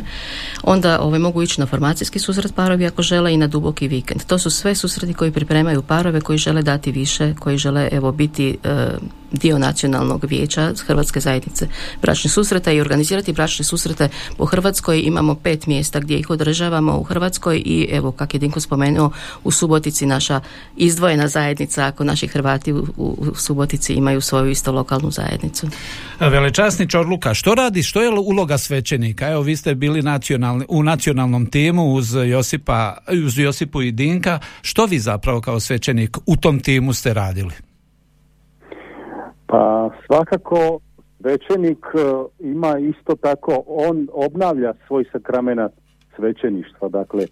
Onda 0.62 1.00
ove, 1.00 1.18
mogu 1.18 1.42
ići 1.42 1.60
na 1.60 1.66
formacijski 1.66 2.18
susret 2.18 2.54
parovi 2.54 2.86
ako 2.86 3.02
žele 3.02 3.34
i 3.34 3.36
na 3.36 3.46
duboki 3.46 3.88
vikend. 3.88 4.24
To 4.24 4.38
su 4.38 4.50
sve 4.50 4.74
susreti 4.74 5.14
koji 5.14 5.32
pripremaju 5.32 5.82
parove 5.82 6.20
koji 6.20 6.38
žele 6.38 6.62
dati 6.62 6.92
više, 6.92 7.34
koji 7.38 7.58
žele, 7.58 7.88
evo, 7.92 8.12
biti 8.12 8.56
e, 8.64 8.88
dio 9.32 9.58
nacionalnog 9.58 10.24
vijeća 10.24 10.72
Hrvatske 10.86 11.20
zajednice 11.20 11.68
bračnih 12.02 12.32
susreta 12.32 12.49
i 12.72 12.80
organizirati 12.80 13.32
bračne 13.32 13.64
susrete 13.64 14.08
po 14.36 14.44
Hrvatskoj. 14.44 15.02
Imamo 15.04 15.34
pet 15.34 15.66
mjesta 15.66 16.00
gdje 16.00 16.18
ih 16.18 16.30
održavamo 16.30 16.98
u 16.98 17.02
Hrvatskoj 17.02 17.62
i 17.64 17.88
evo 17.92 18.12
kak 18.12 18.34
je 18.34 18.40
Dinko 18.40 18.60
spomenuo 18.60 19.10
u 19.44 19.50
Subotici 19.50 20.06
naša 20.06 20.40
izdvojena 20.76 21.28
zajednica 21.28 21.86
ako 21.86 22.04
naši 22.04 22.26
Hrvati 22.26 22.72
u, 22.72 22.86
u 22.96 23.34
Subotici 23.34 23.92
imaju 23.94 24.20
svoju 24.20 24.50
isto 24.50 24.72
lokalnu 24.72 25.10
zajednicu. 25.10 25.66
Velečasni 26.20 26.88
Čorluka, 26.88 27.34
što 27.34 27.54
radi, 27.54 27.82
što 27.82 28.02
je 28.02 28.10
uloga 28.10 28.58
svećenika? 28.58 29.28
Evo 29.28 29.42
vi 29.42 29.56
ste 29.56 29.74
bili 29.74 30.02
nacionalni, 30.02 30.64
u 30.68 30.82
nacionalnom 30.82 31.46
timu 31.46 31.92
uz 31.92 32.14
Josipa, 32.14 32.96
uz 33.26 33.38
Josipu 33.38 33.82
i 33.82 33.92
Dinka. 33.92 34.38
Što 34.62 34.86
vi 34.86 34.98
zapravo 34.98 35.40
kao 35.40 35.60
svećenik 35.60 36.16
u 36.26 36.36
tom 36.36 36.60
timu 36.60 36.92
ste 36.92 37.14
radili? 37.14 37.54
Pa 39.46 39.90
svakako 40.06 40.78
svećenik 41.20 41.86
e, 41.94 41.98
ima 42.38 42.78
isto 42.78 43.16
tako, 43.16 43.62
on 43.66 44.08
obnavlja 44.12 44.74
svoj 44.86 45.04
sakramenat 45.12 45.72
svećeništva. 46.16 46.88
Dakle, 46.88 47.26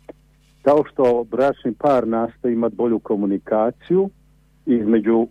kao 0.62 0.85
što 0.92 1.24
bračni 1.31 1.72
par 1.72 2.09
nastoji 2.09 2.53
imati 2.53 2.77
bolju 2.77 2.98
komunikaciju 2.98 4.11
između, 4.66 5.27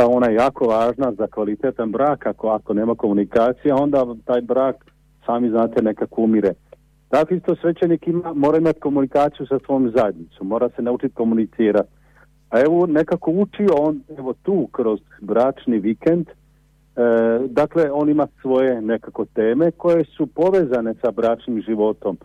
a 0.00 0.06
ona 0.06 0.28
je 0.28 0.34
jako 0.34 0.64
važna 0.64 1.12
za 1.12 1.26
kvalitetan 1.26 1.92
brak, 1.92 2.26
ako, 2.26 2.48
ako 2.48 2.74
nema 2.74 2.94
komunikacija, 2.94 3.76
onda 3.76 4.06
taj 4.24 4.40
brak, 4.40 4.76
sami 5.26 5.50
znate, 5.50 5.82
nekako 5.82 6.22
umire. 6.22 6.52
Tako 7.08 7.34
isto 7.34 7.56
svećenik 7.56 8.06
ima, 8.06 8.34
mora 8.34 8.58
imati 8.58 8.80
komunikaciju 8.80 9.46
sa 9.46 9.58
svojom 9.66 9.92
zajednicom, 9.96 10.46
mora 10.46 10.68
se 10.76 10.82
naučiti 10.82 11.14
komunicirati 11.14 11.88
a 12.54 12.60
evo 12.60 12.86
nekako 12.86 13.30
učio 13.30 13.74
on 13.78 14.00
evo 14.18 14.34
tu 14.42 14.68
kroz 14.72 15.00
bračni 15.20 15.78
vikend, 15.78 16.26
dakle 17.48 17.90
on 17.92 18.08
ima 18.08 18.26
svoje 18.40 18.80
nekako 18.82 19.24
teme 19.24 19.70
koje 19.70 20.04
su 20.04 20.26
povezane 20.26 20.94
sa 21.02 21.10
bračnim 21.10 21.62
životom, 21.62 22.18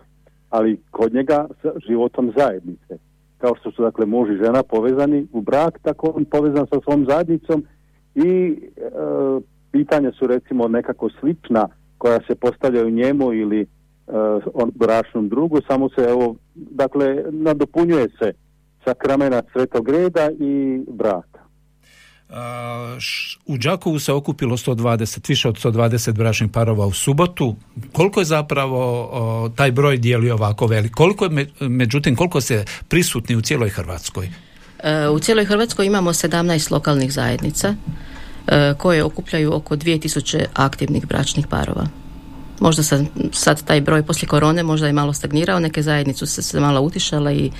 ali 0.49 0.81
kod 0.91 1.13
njega 1.13 1.47
sa 1.61 1.71
životom 1.87 2.33
zajednice. 2.37 2.97
Kao 3.37 3.55
što 3.55 3.71
su 3.71 3.81
dakle 3.81 4.05
muž 4.05 4.29
i 4.29 4.43
žena 4.45 4.63
povezani 4.63 5.27
u 5.31 5.41
brak, 5.41 5.79
tako 5.81 6.13
on 6.15 6.25
povezan 6.25 6.67
sa 6.67 6.79
svom 6.83 7.05
zajednicom 7.09 7.63
i 8.15 8.59
e, 8.77 8.81
pitanja 9.71 10.11
su 10.11 10.27
recimo 10.27 10.67
nekako 10.67 11.09
slična 11.19 11.67
koja 11.97 12.19
se 12.27 12.35
postavljaju 12.35 12.89
njemu 12.89 13.33
ili 13.33 13.61
e, 13.61 13.67
on 14.53 14.71
bračnom 14.75 15.29
drugu, 15.29 15.61
samo 15.67 15.89
se 15.89 16.01
evo, 16.01 16.35
dakle 16.55 17.23
nadopunjuje 17.31 18.07
se 18.19 18.33
sakramena 18.85 19.41
Svetog 19.53 19.89
Reda 19.89 20.29
i 20.39 20.83
braka. 20.87 21.28
U 23.45 23.57
Đakovu 23.57 23.99
se 23.99 24.13
okupilo 24.13 24.57
120, 24.57 25.29
više 25.29 25.49
od 25.49 25.55
120 25.55 26.11
bračnih 26.11 26.51
parova 26.51 26.85
u 26.85 26.91
subotu. 26.91 27.55
Koliko 27.93 28.21
je 28.21 28.25
zapravo 28.25 29.51
taj 29.55 29.71
broj 29.71 29.97
dijeli 29.97 30.31
ovako 30.31 30.67
velik? 30.67 30.91
Koliko 30.91 31.25
je, 31.25 31.47
međutim, 31.59 32.15
koliko 32.15 32.41
se 32.41 32.65
prisutni 32.87 33.35
u 33.35 33.41
cijeloj 33.41 33.69
Hrvatskoj? 33.69 34.29
E, 34.83 35.07
u 35.07 35.19
cijeloj 35.19 35.45
Hrvatskoj 35.45 35.85
imamo 35.85 36.13
17 36.13 36.71
lokalnih 36.71 37.13
zajednica 37.13 37.75
e, 38.47 38.73
koje 38.77 39.03
okupljaju 39.03 39.53
oko 39.53 39.75
2000 39.75 40.45
aktivnih 40.53 41.07
bračnih 41.07 41.47
parova. 41.47 41.87
Možda 42.59 42.83
sad, 42.83 43.05
sad 43.31 43.63
taj 43.63 43.81
broj 43.81 44.03
poslije 44.03 44.27
korone 44.27 44.63
možda 44.63 44.87
je 44.87 44.93
malo 44.93 45.13
stagnirao, 45.13 45.59
neke 45.59 45.81
zajednice 45.81 46.25
su 46.25 46.41
se 46.41 46.59
malo 46.59 46.81
utišale 46.81 47.35
i 47.35 47.51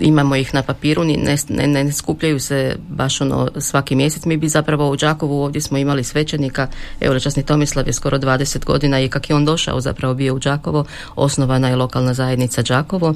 imamo 0.00 0.36
ih 0.36 0.54
na 0.54 0.62
papiru, 0.62 1.04
ne, 1.04 1.36
ne, 1.48 1.66
ne, 1.66 1.92
skupljaju 1.92 2.40
se 2.40 2.76
baš 2.88 3.20
ono 3.20 3.48
svaki 3.58 3.94
mjesec. 3.94 4.24
Mi 4.24 4.36
bi 4.36 4.48
zapravo 4.48 4.90
u 4.90 4.96
Đakovu 4.96 5.42
ovdje 5.42 5.60
smo 5.60 5.78
imali 5.78 6.04
svećenika, 6.04 6.68
evo 7.00 7.20
časni 7.20 7.42
Tomislav 7.42 7.86
je 7.86 7.92
skoro 7.92 8.18
20 8.18 8.64
godina 8.64 9.00
i 9.00 9.08
kak 9.08 9.30
je 9.30 9.36
on 9.36 9.44
došao 9.44 9.80
zapravo 9.80 10.14
bio 10.14 10.34
u 10.34 10.38
Đakovo, 10.38 10.84
osnovana 11.16 11.68
je 11.68 11.76
lokalna 11.76 12.14
zajednica 12.14 12.62
Đakovo 12.62 13.14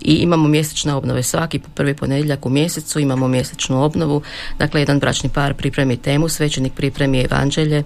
i 0.00 0.14
imamo 0.14 0.48
mjesečne 0.48 0.94
obnove 0.94 1.22
svaki 1.22 1.60
prvi 1.74 1.94
ponedjeljak 1.94 2.46
u 2.46 2.50
mjesecu 2.50 3.00
imamo 3.00 3.28
mjesečnu 3.28 3.84
obnovu, 3.84 4.22
dakle 4.58 4.80
jedan 4.80 4.98
bračni 4.98 5.30
par 5.30 5.54
pripremi 5.54 5.96
temu, 5.96 6.28
svećenik 6.28 6.72
pripremi 6.72 7.20
evanđelje 7.20 7.84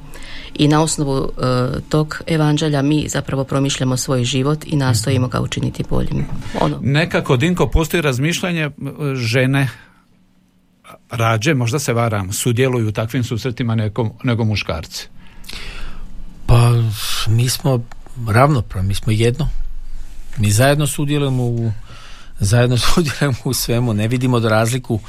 i 0.54 0.68
na 0.68 0.82
osnovu 0.82 1.27
e, 1.28 1.80
tog 1.88 2.22
evanđelja 2.26 2.82
mi 2.82 3.08
zapravo 3.08 3.44
promišljamo 3.44 3.96
svoj 3.96 4.24
život 4.24 4.64
i 4.66 4.76
nastojimo 4.76 5.28
ga 5.28 5.40
učiniti 5.40 5.84
boljim. 5.90 6.26
Ono. 6.60 6.78
Nekako, 6.82 7.36
Dinko, 7.36 7.70
postoji 7.70 8.02
razmišljanje 8.02 8.70
žene 9.14 9.68
rađe, 11.10 11.54
možda 11.54 11.78
se 11.78 11.92
varam, 11.92 12.32
sudjeluju 12.32 12.88
u 12.88 12.92
takvim 12.92 13.24
susretima 13.24 13.74
nego, 13.74 14.10
nego 14.22 14.44
muškarci? 14.44 15.08
Pa 16.46 16.72
mi 17.26 17.48
smo 17.48 17.84
ravnopravni, 18.28 18.88
mi 18.88 18.94
smo 18.94 19.12
jedno. 19.12 19.48
Mi 20.38 20.50
zajedno 20.50 20.86
sudjelujemo 20.86 21.44
u 21.44 21.72
zajedno 22.38 22.76
sudjelujemo 22.94 23.38
u 23.44 23.54
svemu, 23.54 23.94
ne 23.94 24.08
vidimo 24.08 24.40
da 24.40 24.48
razliku 24.48 25.00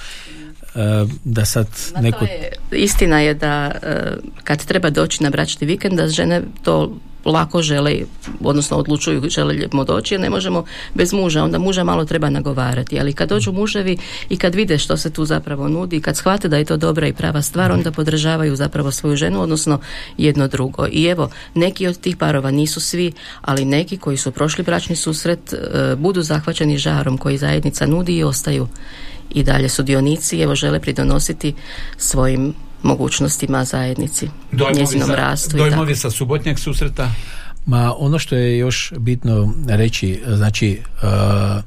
da 1.24 1.46
sad 1.46 1.68
neko... 2.02 2.26
Je, 2.26 2.52
istina 2.72 3.20
je 3.20 3.34
da 3.34 3.72
e, 3.84 4.14
kad 4.44 4.66
treba 4.66 4.90
doći 4.90 5.24
na 5.24 5.30
bračni 5.30 5.68
vikend 5.68 5.98
da 5.98 6.08
žene 6.08 6.42
to 6.64 6.96
lako 7.26 7.62
žele, 7.62 7.96
odnosno 8.40 8.78
odlučuju 8.78 9.30
želimo 9.30 9.84
doći, 9.84 10.14
jer 10.14 10.22
ne 10.22 10.30
možemo 10.30 10.66
bez 10.94 11.14
muža, 11.14 11.44
onda 11.44 11.60
muža 11.60 11.84
malo 11.84 12.06
treba 12.06 12.30
nagovarati, 12.30 13.00
ali 13.00 13.14
kad 13.14 13.30
dođu 13.30 13.52
muževi 13.52 13.98
i 14.30 14.38
kad 14.38 14.56
vide 14.56 14.78
što 14.78 14.98
se 14.98 15.14
tu 15.14 15.26
zapravo 15.26 15.68
nudi, 15.68 16.02
kad 16.02 16.18
shvate 16.18 16.48
da 16.48 16.58
je 16.58 16.66
to 16.66 16.78
dobra 16.78 17.08
i 17.08 17.14
prava 17.14 17.42
stvar, 17.42 17.72
onda 17.72 17.92
podržavaju 17.92 18.56
zapravo 18.56 18.92
svoju 18.92 19.16
ženu, 19.16 19.42
odnosno 19.42 19.80
jedno 20.18 20.48
drugo. 20.48 20.88
I 20.92 21.06
evo, 21.06 21.30
neki 21.54 21.88
od 21.88 22.00
tih 22.00 22.18
parova 22.18 22.52
nisu 22.52 22.80
svi, 22.80 23.12
ali 23.42 23.66
neki 23.66 23.98
koji 23.98 24.18
su 24.18 24.32
prošli 24.32 24.64
bračni 24.64 24.96
susret 24.96 25.54
e, 25.54 25.96
budu 25.96 26.22
zahvaćeni 26.22 26.78
žarom 26.78 27.18
koji 27.18 27.38
zajednica 27.38 27.86
nudi 27.86 28.18
i 28.18 28.24
ostaju 28.24 28.68
i 29.30 29.44
dalje 29.44 29.70
sudionici 29.70 30.42
evo 30.42 30.56
žele 30.56 30.80
pridonositi 30.80 31.54
svojim 31.98 32.54
mogućnostima 32.84 33.66
zajednici, 33.66 34.30
dojmovi 34.52 34.80
njezinom 34.80 35.08
za, 35.08 35.16
rastu. 35.16 35.58
Dojmovi 35.58 35.96
sa 35.96 36.12
subotnjeg 36.12 36.60
susreta? 36.60 37.12
Ma 37.66 37.94
ono 37.98 38.20
što 38.20 38.36
je 38.36 38.58
još 38.58 38.94
bitno 38.98 39.54
reći, 39.68 40.22
znači 40.28 40.82
uh, 41.04 41.64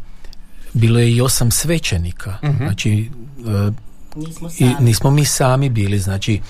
bilo 0.72 0.98
je 0.98 1.12
i 1.12 1.20
osam 1.20 1.51
svećenika, 1.51 2.38
uh 2.42 2.57
znači 2.57 3.11
uh, 3.38 3.75
Nismo 4.16 4.51
sami. 4.51 4.70
I 4.70 4.85
nismo 4.85 5.11
mi 5.11 5.25
sami 5.25 5.68
bili, 5.68 5.98
znači 5.98 6.40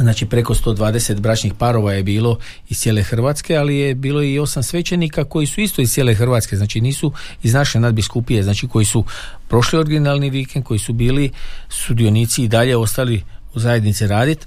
Znači 0.00 0.26
preko 0.26 0.54
120 0.54 1.20
bračnih 1.20 1.54
parova 1.54 1.92
je 1.92 2.02
bilo 2.02 2.38
iz 2.68 2.78
cijele 2.78 3.02
Hrvatske, 3.02 3.56
ali 3.56 3.76
je 3.76 3.94
bilo 3.94 4.22
i 4.22 4.38
osam 4.38 4.62
svećenika 4.62 5.24
koji 5.24 5.46
su 5.46 5.60
isto 5.60 5.82
iz 5.82 5.92
cijele 5.92 6.14
Hrvatske, 6.14 6.56
znači 6.56 6.80
nisu 6.80 7.12
iz 7.42 7.54
naše 7.54 7.80
nadbiskupije, 7.80 8.42
znači 8.42 8.68
koji 8.68 8.84
su 8.84 9.04
prošli 9.48 9.78
originalni 9.78 10.30
vikend, 10.30 10.64
koji 10.64 10.78
su 10.78 10.92
bili 10.92 11.30
sudionici 11.68 12.44
i 12.44 12.48
dalje 12.48 12.76
ostali 12.76 13.22
u 13.54 13.60
zajednici 13.60 14.06
raditi. 14.06 14.46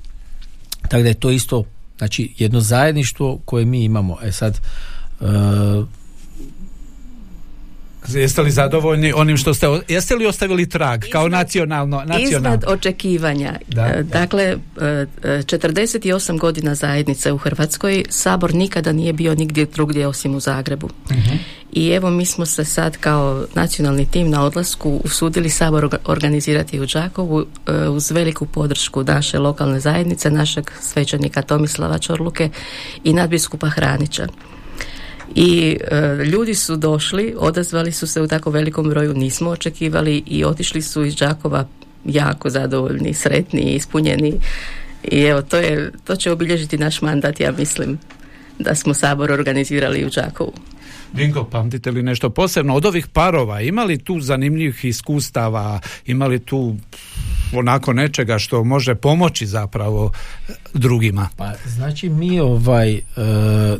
Tako 0.81 1.01
da 1.03 1.07
je 1.07 1.13
to 1.13 1.29
isto 1.29 1.63
znači 1.97 2.33
jedno 2.37 2.61
zajedništvo 2.61 3.39
koje 3.45 3.65
mi 3.65 3.83
imamo. 3.83 4.17
E 4.23 4.31
sad 4.31 4.57
e, 4.57 5.25
Jeste 8.15 8.41
li 8.41 8.51
zadovoljni 8.51 9.13
onim 9.15 9.37
što 9.37 9.53
ste, 9.53 9.67
jeste 9.87 10.15
li 10.15 10.25
ostavili 10.25 10.69
trag 10.69 11.01
kao 11.11 11.27
nacionalno, 11.29 11.97
nacionalno? 11.97 12.37
Iznad 12.37 12.63
očekivanja. 12.67 13.53
Da. 13.67 13.85
E, 13.85 14.03
Dakle, 14.03 14.43
e, 14.43 14.55
e, 14.83 15.05
48 15.23 16.39
godina 16.39 16.75
zajednice 16.75 17.31
u 17.31 17.37
Hrvatskoj, 17.37 18.03
Sabor 18.09 18.53
nikada 18.53 18.91
nije 18.91 19.13
bio 19.13 19.35
nigdje 19.35 19.65
drugdje 19.65 20.07
osim 20.07 20.35
u 20.35 20.39
Zagrebu. 20.39 20.89
Mhm. 21.11 21.35
I 21.73 21.89
evo 21.89 22.09
mi 22.09 22.25
smo 22.25 22.45
se 22.45 22.65
sad 22.65 22.97
kao 22.97 23.45
nacionalni 23.55 24.05
tim 24.05 24.29
na 24.29 24.43
odlasku 24.45 25.01
usudili 25.03 25.49
Sabor 25.49 25.83
orga- 25.83 25.97
organizirati 26.05 26.79
u 26.79 26.85
Đakovu 26.85 27.45
uz 27.89 28.11
veliku 28.11 28.45
podršku 28.45 29.03
naše 29.03 29.39
lokalne 29.39 29.79
zajednice, 29.79 30.31
našeg 30.31 30.71
svećenika 30.81 31.41
Tomislava 31.41 31.97
Čorluke 31.97 32.49
i 33.03 33.13
nadbiskupa 33.13 33.69
Hranića. 33.69 34.27
I 35.35 35.77
e, 35.91 36.25
ljudi 36.25 36.55
su 36.55 36.75
došli, 36.75 37.35
odazvali 37.37 37.91
su 37.91 38.07
se 38.07 38.21
u 38.21 38.27
tako 38.27 38.49
velikom 38.49 38.89
broju, 38.89 39.13
nismo 39.13 39.49
očekivali 39.49 40.23
i 40.27 40.45
otišli 40.45 40.81
su 40.81 41.05
iz 41.05 41.15
Đakova 41.15 41.67
jako 42.05 42.49
zadovoljni, 42.49 43.13
sretni 43.13 43.61
ispunjeni. 43.61 44.33
I 45.03 45.21
evo, 45.21 45.41
to, 45.41 45.57
je, 45.57 45.91
to 46.03 46.15
će 46.15 46.31
obilježiti 46.31 46.77
naš 46.77 47.01
mandat, 47.01 47.39
ja 47.39 47.51
mislim, 47.51 47.99
da 48.59 48.75
smo 48.75 48.93
sabor 48.93 49.31
organizirali 49.31 50.05
u 50.05 50.09
Đakovu. 50.09 50.53
Vinko, 51.13 51.43
pamtite 51.43 51.91
li 51.91 52.03
nešto 52.03 52.29
posebno 52.29 52.75
od 52.75 52.85
ovih 52.85 53.07
parova? 53.07 53.61
Imali 53.61 53.97
tu 53.97 54.19
zanimljivih 54.19 54.85
iskustava? 54.85 55.79
Imali 56.05 56.39
tu 56.39 56.75
onako 57.53 57.93
nečega 57.93 58.39
što 58.39 58.63
može 58.63 58.95
pomoći 58.95 59.47
zapravo 59.47 60.11
drugima? 60.73 61.29
Pa 61.37 61.53
znači 61.65 62.09
mi 62.09 62.39
ovaj 62.39 62.93
e, 62.93 63.01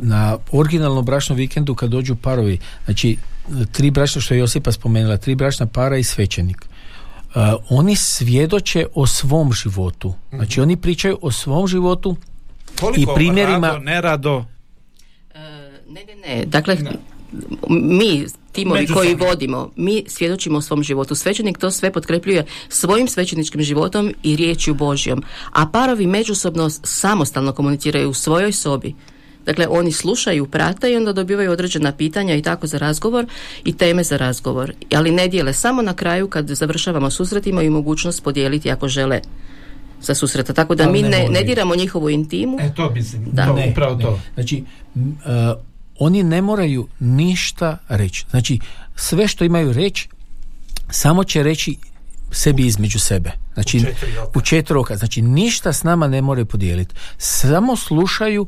na 0.02 0.38
originalnom 0.52 1.06
bračnom 1.06 1.38
vikendu 1.38 1.76
kad 1.76 1.90
dođu 1.90 2.16
parovi, 2.16 2.58
znači 2.86 3.18
tri 3.72 3.92
bračna 3.92 4.22
što 4.22 4.34
je 4.34 4.40
Josipa 4.40 4.72
spomenula, 4.72 5.18
tri 5.18 5.36
bračna 5.36 5.66
para 5.66 5.98
i 5.98 6.04
svećenik. 6.04 6.58
E, 6.58 6.68
oni 7.70 7.96
svjedoče 7.96 8.86
o 8.94 9.08
svom 9.08 9.54
životu. 9.54 10.14
Znači 10.30 10.62
oni 10.62 10.78
pričaju 10.78 11.20
o 11.22 11.32
svom 11.32 11.68
životu 11.68 12.16
Koliko 12.80 13.12
i 13.12 13.16
primjerima 13.16 13.68
rado, 13.68 13.80
nerado? 13.80 14.46
Ne, 15.88 16.06
ne, 16.06 16.16
ne. 16.16 16.46
Dakle, 16.46 16.78
mi, 17.70 18.26
timovi 18.52 18.80
Međusobno. 18.80 19.02
koji 19.02 19.16
vodimo, 19.16 19.70
mi 19.76 20.04
svjedočimo 20.08 20.58
o 20.58 20.62
svom 20.62 20.84
životu. 20.84 21.16
Svećenik 21.16 21.58
to 21.58 21.72
sve 21.72 21.92
potkrepljuje 21.92 22.46
svojim 22.70 23.08
svećeničkim 23.08 23.62
životom 23.62 24.14
i 24.24 24.36
riječju 24.36 24.74
Božjom. 24.74 25.24
A 25.52 25.66
parovi 25.68 26.08
međusobno 26.08 26.70
samostalno 26.84 27.52
komuniciraju 27.54 28.10
u 28.10 28.14
svojoj 28.14 28.52
sobi. 28.52 28.96
Dakle, 29.46 29.68
oni 29.68 29.92
slušaju, 29.92 30.46
prate 30.46 30.92
i 30.92 30.96
onda 30.96 31.14
dobivaju 31.14 31.52
određena 31.52 31.92
pitanja 31.92 32.36
i 32.36 32.42
tako 32.42 32.68
za 32.68 32.78
razgovor 32.78 33.26
i 33.64 33.74
teme 33.74 34.04
za 34.04 34.18
razgovor. 34.18 34.74
Ali 34.96 35.12
ne 35.12 35.28
dijele 35.28 35.54
samo 35.54 35.82
na 35.82 35.94
kraju 35.94 36.28
kad 36.28 36.48
završavamo 36.48 37.10
susret 37.10 37.48
imaju 37.48 37.72
mogućnost 37.72 38.24
podijeliti 38.24 38.72
ako 38.72 38.88
žele 38.88 39.22
sa 40.00 40.16
susreta. 40.16 40.54
Tako 40.54 40.76
da 40.76 40.84
Ali 40.84 40.92
mi 40.94 41.02
ne 41.02 41.10
ne, 41.10 41.30
ne 41.30 41.44
diramo 41.44 41.76
njihovu 41.76 42.10
intimu. 42.10 42.58
E 42.62 42.74
to 42.76 42.90
mislim, 42.90 43.26
Da. 43.32 43.46
to, 43.46 43.54
Ne, 43.54 43.70
upravo 43.72 43.96
to. 43.96 44.20
Znači, 44.34 44.64
m, 44.96 45.18
e, 45.26 45.54
oni 46.04 46.24
ne 46.24 46.42
moraju 46.42 46.88
ništa 47.00 47.78
reći. 47.90 48.26
Znači, 48.30 48.60
sve 48.96 49.28
što 49.28 49.44
imaju 49.44 49.74
reći, 49.74 50.10
samo 50.90 51.24
će 51.24 51.44
reći 51.44 51.78
sebi 52.32 52.66
između 52.66 53.00
sebe. 53.00 53.32
Znači, 53.54 53.78
U 53.78 53.82
četiri 53.82 54.18
oka. 54.18 54.40
u 54.40 54.42
četiri 54.42 54.78
oka. 54.78 54.96
Znači, 54.98 55.22
ništa 55.22 55.74
s 55.74 55.84
nama 55.84 56.08
ne 56.08 56.22
moraju 56.22 56.46
podijeliti. 56.46 56.96
Samo 57.18 57.76
slušaju, 57.76 58.48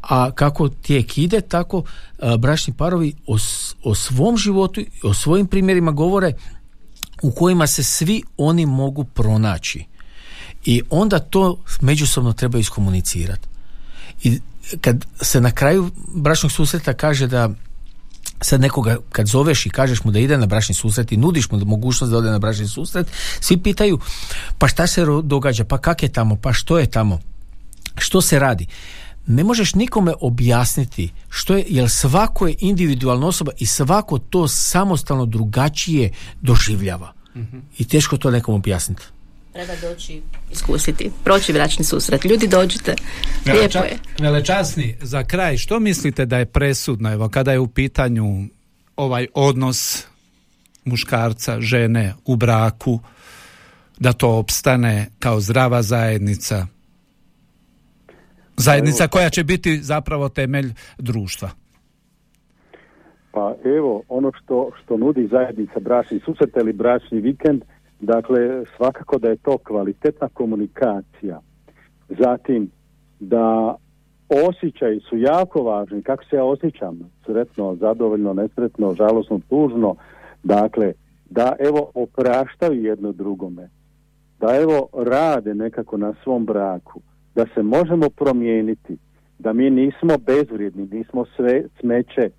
a 0.00 0.30
kako 0.30 0.68
tijek 0.68 1.18
ide, 1.18 1.40
tako 1.40 1.82
a, 2.18 2.36
bračni 2.36 2.74
parovi 2.74 3.14
o, 3.26 3.36
o 3.82 3.94
svom 3.94 4.36
životu, 4.36 4.80
o 5.02 5.14
svojim 5.14 5.46
primjerima 5.46 5.90
govore 5.90 6.32
u 7.22 7.30
kojima 7.30 7.66
se 7.66 7.82
svi 7.84 8.22
oni 8.36 8.66
mogu 8.66 9.04
pronaći. 9.04 9.84
I 10.64 10.82
onda 10.90 11.18
to 11.18 11.58
međusobno 11.80 12.32
treba 12.32 12.58
iskomunicirati. 12.58 13.48
I 14.22 14.40
kad 14.80 15.04
se 15.20 15.40
na 15.40 15.50
kraju 15.50 15.90
bračnog 16.14 16.52
susreta 16.52 16.92
kaže 16.92 17.26
da 17.26 17.50
sad 18.40 18.60
nekoga 18.60 18.96
kad 19.12 19.26
zoveš 19.26 19.66
i 19.66 19.70
kažeš 19.70 20.04
mu 20.04 20.10
da 20.10 20.18
ide 20.18 20.38
na 20.38 20.46
bračni 20.46 20.74
susret 20.74 21.12
i 21.12 21.16
nudiš 21.16 21.50
mu 21.50 21.64
mogućnost 21.64 22.10
da 22.10 22.18
ode 22.18 22.30
na 22.30 22.38
bračni 22.38 22.68
susret, 22.68 23.06
svi 23.40 23.56
pitaju 23.56 23.98
pa 24.58 24.68
šta 24.68 24.86
se 24.86 25.04
događa, 25.22 25.64
pa 25.64 25.78
kak 25.78 26.02
je 26.02 26.08
tamo, 26.08 26.36
pa 26.36 26.52
što 26.52 26.78
je 26.78 26.86
tamo, 26.86 27.18
što 27.98 28.20
se 28.20 28.38
radi. 28.38 28.66
Ne 29.26 29.44
možeš 29.44 29.74
nikome 29.74 30.12
objasniti 30.20 31.12
što 31.28 31.56
je, 31.56 31.64
jer 31.68 31.90
svako 31.90 32.46
je 32.46 32.54
individualna 32.58 33.26
osoba 33.26 33.52
i 33.58 33.66
svako 33.66 34.18
to 34.18 34.48
samostalno 34.48 35.26
drugačije 35.26 36.12
doživljava. 36.40 37.12
I 37.78 37.84
teško 37.84 38.16
to 38.16 38.30
nekom 38.30 38.54
objasniti. 38.54 39.02
Treba 39.52 39.72
doći 39.82 40.22
iskusiti, 40.52 41.10
proći 41.24 41.52
bračni 41.52 41.84
susret. 41.84 42.24
Ljudi 42.24 42.48
dođite, 42.48 42.94
lijepo 43.46 43.78
je. 43.78 43.98
Velečasni, 44.20 44.96
za 45.00 45.24
kraj, 45.24 45.56
što 45.56 45.80
mislite 45.80 46.26
da 46.26 46.38
je 46.38 46.46
presudno, 46.46 47.12
evo, 47.12 47.28
kada 47.28 47.52
je 47.52 47.58
u 47.58 47.68
pitanju 47.68 48.24
ovaj 48.96 49.26
odnos 49.34 50.06
muškarca, 50.84 51.60
žene 51.60 52.14
u 52.24 52.36
braku, 52.36 53.00
da 53.98 54.12
to 54.12 54.38
opstane 54.38 55.06
kao 55.18 55.40
zdrava 55.40 55.82
zajednica, 55.82 56.66
zajednica 58.56 59.08
koja 59.08 59.30
će 59.30 59.44
biti 59.44 59.78
zapravo 59.82 60.28
temelj 60.28 60.72
društva. 60.98 61.50
Pa 63.32 63.54
evo, 63.64 64.02
ono 64.08 64.32
što, 64.42 64.70
što 64.82 64.96
nudi 64.96 65.28
zajednica 65.30 65.80
bračni 65.80 66.20
susret 66.24 66.50
ili 66.56 66.72
bračni 66.72 67.20
vikend, 67.20 67.62
dakle 68.02 68.64
svakako 68.76 69.18
da 69.18 69.28
je 69.28 69.36
to 69.36 69.58
kvalitetna 69.58 70.28
komunikacija. 70.28 71.40
Zatim 72.08 72.70
da 73.20 73.74
osjećaji 74.48 75.00
su 75.00 75.16
jako 75.16 75.62
važni, 75.62 76.02
kako 76.02 76.24
se 76.24 76.36
ja 76.36 76.44
osjećam, 76.44 76.98
sretno, 77.26 77.74
zadovoljno, 77.74 78.32
nesretno, 78.32 78.94
žalosno, 78.94 79.40
tužno, 79.48 79.94
dakle 80.42 80.92
da 81.30 81.52
evo 81.58 81.90
opraštaju 81.94 82.84
jedno 82.84 83.12
drugome, 83.12 83.68
da 84.40 84.56
evo 84.56 84.88
rade 84.92 85.54
nekako 85.54 85.96
na 85.96 86.14
svom 86.22 86.46
braku, 86.46 87.00
da 87.34 87.46
se 87.54 87.62
možemo 87.62 88.10
promijeniti, 88.10 88.96
da 89.38 89.52
mi 89.52 89.70
nismo 89.70 90.14
bezvrijedni, 90.26 90.88
nismo 90.92 91.24
sve 91.36 91.64
smeće, 91.80 92.30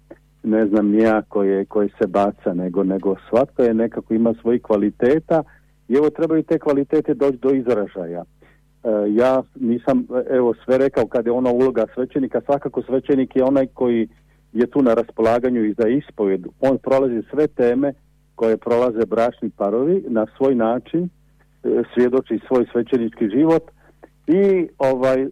ne 0.44 0.68
znam 0.68 0.88
ni 0.88 1.04
ja 1.04 1.22
koje, 1.22 1.66
koje 1.66 1.90
se 2.02 2.08
baca, 2.08 2.54
nego, 2.54 2.84
nego 2.84 3.16
svatko 3.30 3.64
je 3.64 3.74
nekako 3.74 4.14
ima 4.14 4.34
svojih 4.42 4.62
kvaliteta 4.62 5.44
i 5.88 5.94
evo 5.96 6.10
trebaju 6.10 6.44
te 6.44 6.60
kvalitete 6.60 7.14
doći 7.14 7.38
do 7.38 7.50
izražaja. 7.50 8.24
E, 8.24 8.90
ja 9.10 9.44
nisam 9.56 10.08
evo 10.30 10.54
sve 10.66 10.78
rekao 10.78 11.08
kad 11.08 11.26
je 11.26 11.32
ona 11.32 11.52
uloga 11.52 11.86
svećenika, 11.94 12.42
svakako 12.46 12.82
svećenik 12.82 13.36
je 13.36 13.44
onaj 13.44 13.68
koji 13.68 14.08
je 14.54 14.68
tu 14.68 14.82
na 14.82 14.94
raspolaganju 14.94 15.66
i 15.66 15.74
za 15.78 15.88
ispovjed. 15.88 16.46
On 16.60 16.78
prolazi 16.78 17.22
sve 17.32 17.48
teme 17.48 17.94
koje 18.36 18.58
prolaze 18.58 19.06
bračni 19.06 19.50
parovi 19.50 20.04
na 20.08 20.26
svoj 20.38 20.56
način, 20.56 21.04
e, 21.04 21.84
svjedoči 21.94 22.40
svoj 22.48 22.66
svećenički 22.72 23.30
život 23.30 23.64
i 24.28 24.68
ovaj 24.78 25.22
e, 25.22 25.30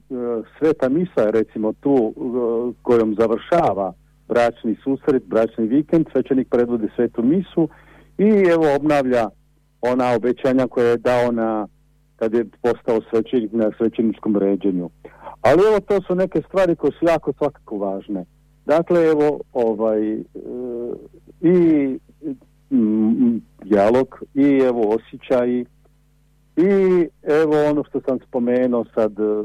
sveta 0.59 0.89
misa 0.89 1.29
recimo 1.29 1.73
tu 1.73 2.13
e, 2.15 2.21
kojom 2.81 3.15
završava 3.19 3.93
bračni 4.31 4.75
susret, 4.83 5.23
bračni 5.25 5.67
vikend, 5.67 6.05
svećenik 6.11 6.47
predvodi 6.49 6.87
svetu 6.95 7.23
misu 7.23 7.69
i 8.17 8.29
evo 8.55 8.75
obnavlja 8.75 9.29
ona 9.81 10.15
obećanja 10.15 10.67
koje 10.67 10.89
je 10.89 10.97
dao 10.97 11.31
na 11.31 11.67
kad 12.15 12.33
je 12.33 12.45
postao 12.61 12.99
svećenik 13.09 13.51
na 13.51 13.71
svećeničkom 13.77 14.37
ređenju. 14.37 14.89
Ali 15.41 15.61
evo 15.67 15.79
to 15.79 16.01
su 16.01 16.15
neke 16.15 16.41
stvari 16.47 16.75
koje 16.75 16.91
su 16.91 17.05
jako 17.05 17.33
svakako 17.37 17.77
važne. 17.77 18.25
Dakle, 18.65 19.05
evo 19.05 19.39
ovaj 19.53 20.13
e, 20.13 20.19
i 21.41 21.99
dijalog 23.63 24.23
i 24.33 24.47
evo 24.69 24.95
osjećaji 24.95 25.65
i 26.57 27.07
evo 27.23 27.69
ono 27.69 27.83
što 27.83 28.01
sam 28.01 28.19
spomenuo 28.27 28.85
sad 28.95 29.11
e, 29.19 29.43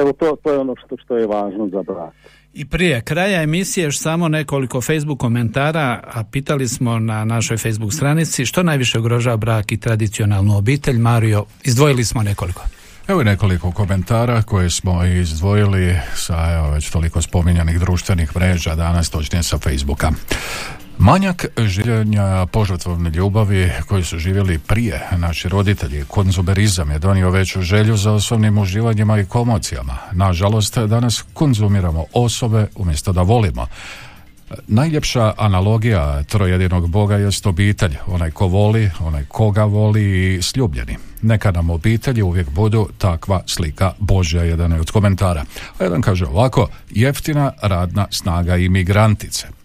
evo 0.00 0.12
to, 0.12 0.36
to 0.42 0.52
je 0.52 0.58
ono 0.58 0.74
što, 0.76 0.96
što 0.96 1.16
je 1.16 1.26
važno 1.26 1.68
za 1.68 1.82
brak. 1.82 2.14
I 2.54 2.64
prije 2.64 3.00
kraja 3.00 3.42
emisije 3.42 3.84
još 3.84 3.98
samo 3.98 4.28
nekoliko 4.28 4.80
Facebook 4.80 5.20
komentara, 5.20 6.00
a 6.14 6.24
pitali 6.24 6.68
smo 6.68 6.98
na 6.98 7.24
našoj 7.24 7.56
Facebook 7.56 7.94
stranici 7.94 8.46
što 8.46 8.62
najviše 8.62 8.98
ugrožava 8.98 9.36
brak 9.36 9.72
i 9.72 9.76
tradicionalnu 9.76 10.56
obitelj. 10.56 10.98
Mario, 10.98 11.44
izdvojili 11.64 12.04
smo 12.04 12.22
nekoliko. 12.22 12.62
Evo 13.08 13.22
nekoliko 13.22 13.72
komentara 13.72 14.42
koje 14.42 14.70
smo 14.70 15.04
izdvojili 15.04 15.96
sa 16.14 16.52
evo, 16.54 16.70
već 16.70 16.90
toliko 16.90 17.22
spominjanih 17.22 17.80
društvenih 17.80 18.36
mreža 18.36 18.74
danas, 18.74 19.10
točnije 19.10 19.42
sa 19.42 19.58
Facebooka. 19.58 20.10
Manjak 21.02 21.48
življenja 21.58 22.46
požrtvovne 22.54 23.10
ljubavi 23.10 23.64
koji 23.88 24.04
su 24.04 24.18
živjeli 24.18 24.58
prije 24.58 25.00
naši 25.18 25.48
roditelji, 25.48 26.04
konzumerizam 26.08 26.90
je 26.90 26.98
donio 26.98 27.30
veću 27.30 27.62
želju 27.62 27.96
za 27.96 28.12
osobnim 28.12 28.58
uživanjima 28.58 29.18
i 29.18 29.24
komocijama. 29.24 29.98
Nažalost, 30.12 30.78
danas 30.78 31.24
konzumiramo 31.34 32.04
osobe 32.12 32.66
umjesto 32.76 33.12
da 33.12 33.22
volimo. 33.22 33.66
Najljepša 34.68 35.32
analogija 35.38 36.22
trojedinog 36.22 36.88
Boga 36.88 37.16
jest 37.16 37.46
obitelj, 37.46 37.96
onaj 38.06 38.30
ko 38.30 38.46
voli, 38.46 38.90
onaj 39.00 39.24
koga 39.28 39.64
voli 39.64 40.34
i 40.34 40.42
sljubljeni. 40.42 40.96
Neka 41.22 41.50
nam 41.50 41.70
obitelji 41.70 42.22
uvijek 42.22 42.50
budu 42.50 42.88
takva 42.98 43.42
slika 43.46 43.92
Božja, 43.98 44.42
jedan 44.42 44.72
je 44.72 44.80
od 44.80 44.90
komentara. 44.90 45.44
A 45.78 45.84
jedan 45.84 46.02
kaže 46.02 46.26
ovako, 46.26 46.68
jeftina 46.90 47.52
radna 47.62 48.06
snaga 48.10 48.56
imigrantice. 48.56 49.61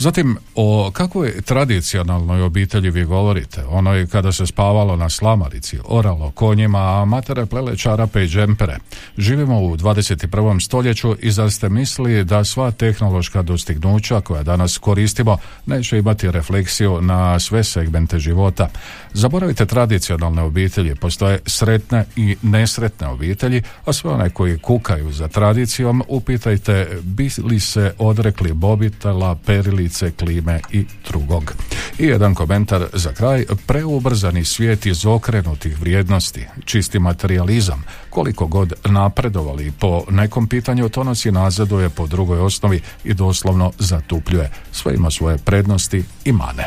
Zatim, 0.00 0.36
o 0.54 0.90
kakvoj 0.92 1.42
tradicionalnoj 1.42 2.42
obitelji 2.42 2.90
vi 2.90 3.04
govorite? 3.04 3.64
Onoj 3.64 4.06
kada 4.06 4.32
se 4.32 4.46
spavalo 4.46 4.96
na 4.96 5.08
slamarici, 5.08 5.78
oralo 5.84 6.30
konjima, 6.30 6.78
a 6.78 7.04
matere 7.04 7.46
plele 7.46 7.76
čarape 7.76 8.24
i 8.24 8.28
džempere. 8.28 8.76
Živimo 9.16 9.60
u 9.60 9.76
21. 9.76 10.60
stoljeću 10.60 11.16
i 11.20 11.30
zar 11.30 11.50
ste 11.50 11.68
mislili 11.68 12.24
da 12.24 12.44
sva 12.44 12.70
tehnološka 12.70 13.42
dostignuća 13.42 14.20
koja 14.20 14.42
danas 14.42 14.78
koristimo 14.78 15.38
neće 15.66 15.98
imati 15.98 16.30
refleksiju 16.30 17.00
na 17.00 17.38
sve 17.38 17.64
segmente 17.64 18.18
života? 18.18 18.68
Zaboravite 19.12 19.66
tradicionalne 19.66 20.42
obitelji, 20.42 20.94
postoje 20.94 21.38
sretne 21.46 22.04
i 22.16 22.36
nesretne 22.42 23.08
obitelji, 23.08 23.62
a 23.84 23.92
sve 23.92 24.10
one 24.10 24.30
koji 24.30 24.58
kukaju 24.58 25.12
za 25.12 25.28
tradicijom, 25.28 26.02
upitajte 26.08 26.88
bi 27.02 27.30
li 27.44 27.60
se 27.60 27.94
odrekli 27.98 28.52
bobitela, 28.52 29.34
perili 29.34 29.87
klime 30.18 30.60
i 30.72 30.84
drugog. 31.08 31.54
I 31.98 32.04
jedan 32.04 32.34
komentar 32.34 32.86
za 32.92 33.12
kraj, 33.12 33.44
preubrzani 33.66 34.44
svijet 34.44 34.86
iz 34.86 35.06
okrenutih 35.06 35.80
vrijednosti, 35.80 36.46
čisti 36.64 36.98
materializam, 36.98 37.84
koliko 38.10 38.46
god 38.46 38.72
napredovali 38.84 39.72
po 39.78 40.04
nekom 40.10 40.48
pitanju, 40.48 40.88
to 40.88 41.04
nas 41.04 41.26
i 41.26 41.32
nazaduje 41.32 41.88
po 41.88 42.06
drugoj 42.06 42.38
osnovi 42.38 42.80
i 43.04 43.14
doslovno 43.14 43.72
zatupljuje. 43.78 44.50
Sve 44.72 44.94
ima 44.94 45.10
svoje 45.10 45.38
prednosti 45.38 46.04
i 46.24 46.32
mane. 46.32 46.66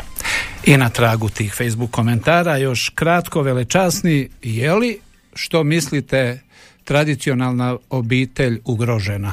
I 0.64 0.76
na 0.76 0.88
tragu 0.88 1.28
tih 1.28 1.54
Facebook 1.54 1.90
komentara 1.90 2.56
još 2.56 2.92
kratko 2.94 3.42
velečasni, 3.42 4.28
je 4.42 4.74
li 4.74 4.98
što 5.34 5.64
mislite 5.64 6.40
tradicionalna 6.84 7.76
obitelj 7.90 8.60
ugrožena? 8.64 9.32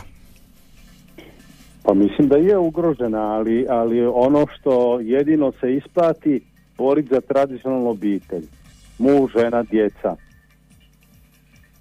Pa 1.89 1.93
mislim 1.93 2.27
da 2.27 2.35
je 2.35 2.57
ugrožena, 2.57 3.21
ali, 3.21 3.65
ali 3.69 4.05
ono 4.05 4.45
što 4.55 4.99
jedino 4.99 5.51
se 5.61 5.75
isplati 5.75 6.41
boriti 6.77 7.09
za 7.11 7.21
tradicionalnu 7.21 7.89
obitelj. 7.89 8.43
Muž, 8.97 9.31
žena, 9.31 9.63
djeca. 9.63 10.15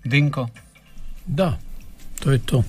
Dinko? 0.04 0.48
Da, 1.26 1.58
to 2.20 2.32
je 2.32 2.38
to. 2.38 2.62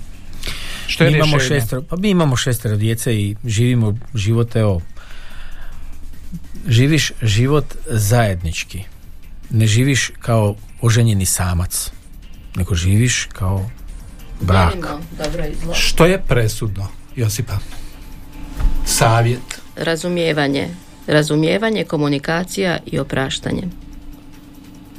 Što 0.88 1.04
je 1.04 1.12
mi 1.12 1.18
imamo 1.18 1.40
šestero, 1.40 1.82
pa 1.90 1.96
mi 1.96 2.10
imamo 2.10 2.36
šestero 2.36 2.78
djece 2.78 3.16
i 3.16 3.36
živimo 3.46 3.98
život, 4.16 4.56
evo, 4.56 4.82
živiš 6.68 7.12
život 7.22 7.66
zajednički. 7.86 8.84
Ne 9.50 9.68
živiš 9.68 10.12
kao 10.20 10.56
oženjeni 10.82 11.26
samac, 11.26 11.92
nego 12.56 12.76
živiš 12.76 13.28
kao 13.34 13.70
brak. 14.42 14.76
Dobro 15.18 15.46
i 15.46 15.56
zlo. 15.64 15.74
Što 15.74 16.06
je 16.06 16.22
presudno, 16.28 16.99
Josipa? 17.20 17.58
Savjet. 18.86 19.62
Razumijevanje. 19.76 20.68
Razumijevanje, 21.08 21.84
komunikacija 21.84 22.78
i 22.86 23.00
opraštanje. 23.00 23.64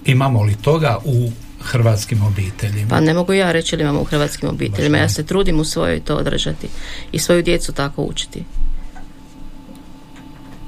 Imamo 0.05 0.43
li 0.43 0.57
toga 0.63 0.99
u 1.05 1.31
hrvatskim 1.61 2.23
obiteljima? 2.23 2.89
Pa 2.89 3.01
ne 3.01 3.15
mogu 3.15 3.33
ja 3.33 3.53
reći 3.53 3.77
li 3.77 3.83
imamo 3.83 4.01
u 4.01 4.05
hrvatskim 4.05 4.49
obiteljima. 4.49 4.99
Ja 4.99 5.09
se 5.09 5.27
trudim 5.27 5.61
u 5.61 5.65
svojoj 5.65 6.01
to 6.01 6.17
održati 6.17 6.69
i 7.13 7.19
svoju 7.19 7.43
djecu 7.43 7.73
tako 7.73 8.03
učiti. 8.03 8.45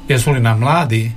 Jesu 0.08 0.30
li 0.30 0.40
nam 0.40 0.60
mladi 0.60 1.12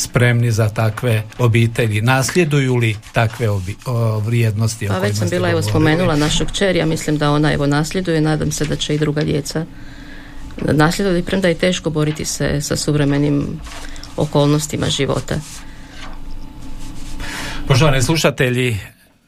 spremni 0.00 0.50
za 0.50 0.68
takve 0.68 1.22
obitelji? 1.38 2.00
Nasljeduju 2.00 2.76
li 2.76 2.96
takve 3.12 3.50
obi- 3.50 3.76
o, 3.86 4.18
vrijednosti? 4.18 4.88
Pa 4.88 4.98
već 4.98 5.16
sam 5.16 5.28
bila 5.28 5.50
evo 5.50 5.62
spomenula 5.62 6.16
našu 6.16 6.46
kćer, 6.46 6.76
ja 6.76 6.86
mislim 6.86 7.18
da 7.18 7.30
ona 7.30 7.52
evo 7.52 7.66
nasljeduje, 7.66 8.20
nadam 8.20 8.52
se 8.52 8.64
da 8.64 8.76
će 8.76 8.94
i 8.94 8.98
druga 8.98 9.24
djeca 9.24 9.66
nasljedovati, 10.56 11.26
premda 11.26 11.48
je 11.48 11.54
teško 11.54 11.90
boriti 11.90 12.24
se 12.24 12.60
sa 12.60 12.76
suvremenim 12.76 13.60
okolnostima 14.16 14.86
života. 14.90 15.34
Poštovani 17.68 18.02
slušatelji, 18.02 18.76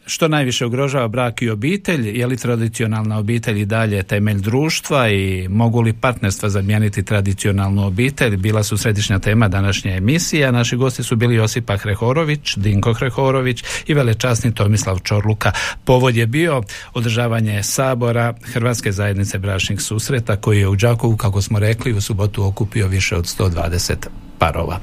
što 0.06 0.28
najviše 0.28 0.66
ugrožava 0.66 1.08
brak 1.08 1.42
i 1.42 1.50
obitelj, 1.50 2.18
je 2.18 2.26
li 2.26 2.36
tradicionalna 2.36 3.18
obitelj 3.18 3.60
i 3.60 3.64
dalje 3.64 4.02
temelj 4.02 4.40
društva 4.40 5.08
i 5.08 5.48
mogu 5.48 5.80
li 5.80 5.92
partnerstva 5.92 6.48
zamijeniti 6.48 7.02
tradicionalnu 7.02 7.86
obitelj, 7.86 8.36
bila 8.36 8.62
su 8.62 8.76
središnja 8.76 9.18
tema 9.18 9.48
današnje 9.48 9.96
emisije, 9.96 10.46
a 10.46 10.50
naši 10.50 10.76
gosti 10.76 11.02
su 11.02 11.16
bili 11.16 11.34
Josipa 11.34 11.76
Hrehorović, 11.76 12.56
Dinko 12.56 12.92
Hrehorović 12.92 13.64
i 13.86 13.94
velečasni 13.94 14.54
Tomislav 14.54 14.98
Čorluka. 14.98 15.52
Povod 15.84 16.16
je 16.16 16.26
bio 16.26 16.62
održavanje 16.94 17.62
sabora 17.62 18.34
Hrvatske 18.42 18.92
zajednice 18.92 19.38
bračnih 19.38 19.80
susreta 19.80 20.36
koji 20.36 20.58
je 20.58 20.68
u 20.68 20.76
Đakovu, 20.76 21.16
kako 21.16 21.42
smo 21.42 21.58
rekli, 21.58 21.92
u 21.92 22.00
subotu 22.00 22.44
okupio 22.44 22.88
više 22.88 23.16
od 23.16 23.24
120 23.24 23.94
parova. 24.38 24.80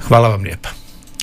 Hvala 0.00 0.28
vam 0.28 0.42
lijepa. 0.42 0.87